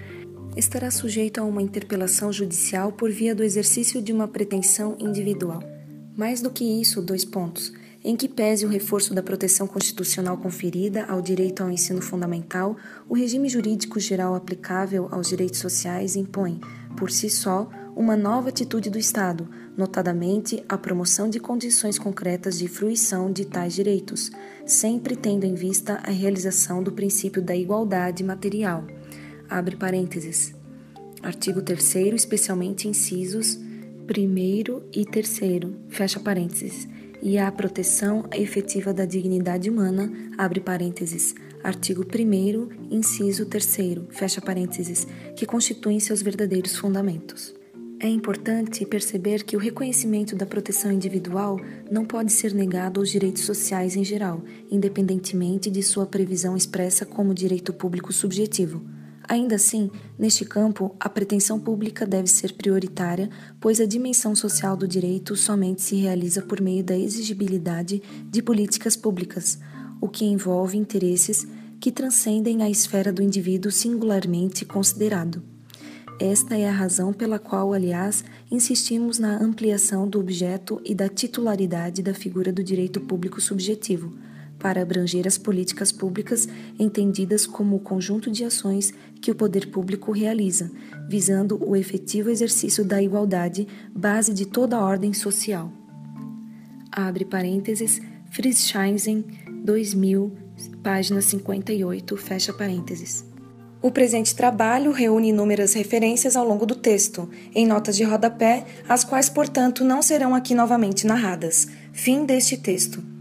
estará 0.56 0.90
sujeito 0.90 1.38
a 1.38 1.44
uma 1.44 1.62
interpelação 1.62 2.32
judicial 2.32 2.92
por 2.92 3.10
via 3.10 3.34
do 3.34 3.42
exercício 3.42 4.02
de 4.02 4.12
uma 4.12 4.28
pretensão 4.28 4.96
individual. 4.98 5.62
Mais 6.16 6.42
do 6.42 6.50
que 6.50 6.64
isso, 6.64 7.00
dois 7.00 7.24
pontos. 7.24 7.72
Em 8.04 8.16
que 8.16 8.28
pese 8.28 8.66
o 8.66 8.68
reforço 8.68 9.14
da 9.14 9.22
proteção 9.22 9.66
constitucional 9.66 10.36
conferida 10.36 11.04
ao 11.04 11.22
direito 11.22 11.62
ao 11.62 11.70
ensino 11.70 12.02
fundamental, 12.02 12.76
o 13.08 13.14
regime 13.14 13.48
jurídico 13.48 14.00
geral 14.00 14.34
aplicável 14.34 15.08
aos 15.10 15.28
direitos 15.28 15.60
sociais 15.60 16.16
impõe, 16.16 16.60
por 16.96 17.10
si 17.10 17.30
só, 17.30 17.70
uma 17.94 18.16
nova 18.16 18.48
atitude 18.48 18.90
do 18.90 18.98
Estado, 18.98 19.48
notadamente 19.76 20.64
a 20.68 20.76
promoção 20.76 21.30
de 21.30 21.38
condições 21.38 21.98
concretas 21.98 22.58
de 22.58 22.66
fruição 22.66 23.30
de 23.30 23.44
tais 23.44 23.74
direitos, 23.74 24.30
sempre 24.66 25.14
tendo 25.14 25.44
em 25.44 25.54
vista 25.54 26.00
a 26.02 26.10
realização 26.10 26.82
do 26.82 26.92
princípio 26.92 27.40
da 27.40 27.54
igualdade 27.54 28.24
material. 28.24 28.84
Abre 29.52 29.76
parênteses. 29.76 30.54
Artigo 31.22 31.60
3 31.60 32.14
especialmente 32.14 32.88
incisos 32.88 33.56
1 33.56 34.82
e 34.90 35.04
3, 35.04 35.40
fecha 35.90 36.18
parênteses, 36.18 36.88
e 37.20 37.36
a 37.36 37.52
proteção 37.52 38.24
efetiva 38.32 38.94
da 38.94 39.04
dignidade 39.04 39.68
humana, 39.68 40.10
abre 40.38 40.58
parênteses, 40.58 41.34
artigo 41.62 42.02
1 42.02 42.94
inciso 42.96 43.44
3, 43.44 43.76
fecha 44.08 44.40
parênteses, 44.40 45.06
que 45.36 45.44
constituem 45.44 46.00
seus 46.00 46.22
verdadeiros 46.22 46.74
fundamentos. 46.74 47.54
É 48.00 48.08
importante 48.08 48.86
perceber 48.86 49.44
que 49.44 49.54
o 49.54 49.60
reconhecimento 49.60 50.34
da 50.34 50.46
proteção 50.46 50.90
individual 50.90 51.60
não 51.90 52.06
pode 52.06 52.32
ser 52.32 52.54
negado 52.54 53.00
aos 53.00 53.10
direitos 53.10 53.44
sociais 53.44 53.96
em 53.96 54.02
geral, 54.02 54.42
independentemente 54.70 55.70
de 55.70 55.82
sua 55.82 56.06
previsão 56.06 56.56
expressa 56.56 57.04
como 57.04 57.34
direito 57.34 57.70
público 57.74 58.14
subjetivo. 58.14 58.82
Ainda 59.32 59.54
assim, 59.54 59.90
neste 60.18 60.44
campo, 60.44 60.94
a 61.00 61.08
pretensão 61.08 61.58
pública 61.58 62.04
deve 62.04 62.28
ser 62.28 62.52
prioritária, 62.52 63.30
pois 63.58 63.80
a 63.80 63.86
dimensão 63.86 64.34
social 64.34 64.76
do 64.76 64.86
direito 64.86 65.34
somente 65.36 65.80
se 65.80 65.96
realiza 65.96 66.42
por 66.42 66.60
meio 66.60 66.84
da 66.84 66.98
exigibilidade 66.98 68.02
de 68.28 68.42
políticas 68.42 68.94
públicas, 68.94 69.58
o 70.02 70.06
que 70.06 70.26
envolve 70.26 70.76
interesses 70.76 71.46
que 71.80 71.90
transcendem 71.90 72.62
a 72.62 72.68
esfera 72.68 73.10
do 73.10 73.22
indivíduo 73.22 73.72
singularmente 73.72 74.66
considerado. 74.66 75.42
Esta 76.20 76.58
é 76.58 76.68
a 76.68 76.72
razão 76.72 77.10
pela 77.10 77.38
qual, 77.38 77.72
aliás, 77.72 78.22
insistimos 78.50 79.18
na 79.18 79.42
ampliação 79.42 80.06
do 80.06 80.20
objeto 80.20 80.78
e 80.84 80.94
da 80.94 81.08
titularidade 81.08 82.02
da 82.02 82.12
figura 82.12 82.52
do 82.52 82.62
direito 82.62 83.00
público 83.00 83.40
subjetivo 83.40 84.12
para 84.62 84.80
abranger 84.80 85.26
as 85.26 85.36
políticas 85.36 85.90
públicas 85.90 86.48
entendidas 86.78 87.44
como 87.44 87.74
o 87.74 87.80
conjunto 87.80 88.30
de 88.30 88.44
ações 88.44 88.94
que 89.20 89.32
o 89.32 89.34
poder 89.34 89.72
público 89.72 90.12
realiza, 90.12 90.70
visando 91.08 91.58
o 91.68 91.74
efetivo 91.74 92.30
exercício 92.30 92.84
da 92.84 93.02
igualdade, 93.02 93.66
base 93.92 94.32
de 94.32 94.46
toda 94.46 94.76
a 94.76 94.84
ordem 94.84 95.12
social. 95.12 95.72
Abre 96.92 97.24
parênteses, 97.24 98.00
Frischheisen, 98.30 99.24
2000, 99.64 100.32
página 100.80 101.20
58, 101.20 102.16
fecha 102.16 102.52
parênteses. 102.52 103.24
O 103.82 103.90
presente 103.90 104.36
trabalho 104.36 104.92
reúne 104.92 105.30
inúmeras 105.30 105.74
referências 105.74 106.36
ao 106.36 106.46
longo 106.46 106.64
do 106.64 106.76
texto, 106.76 107.28
em 107.52 107.66
notas 107.66 107.96
de 107.96 108.04
rodapé, 108.04 108.64
as 108.88 109.02
quais, 109.02 109.28
portanto, 109.28 109.82
não 109.82 110.00
serão 110.00 110.36
aqui 110.36 110.54
novamente 110.54 111.04
narradas. 111.04 111.66
Fim 111.92 112.24
deste 112.24 112.56
texto. 112.56 113.11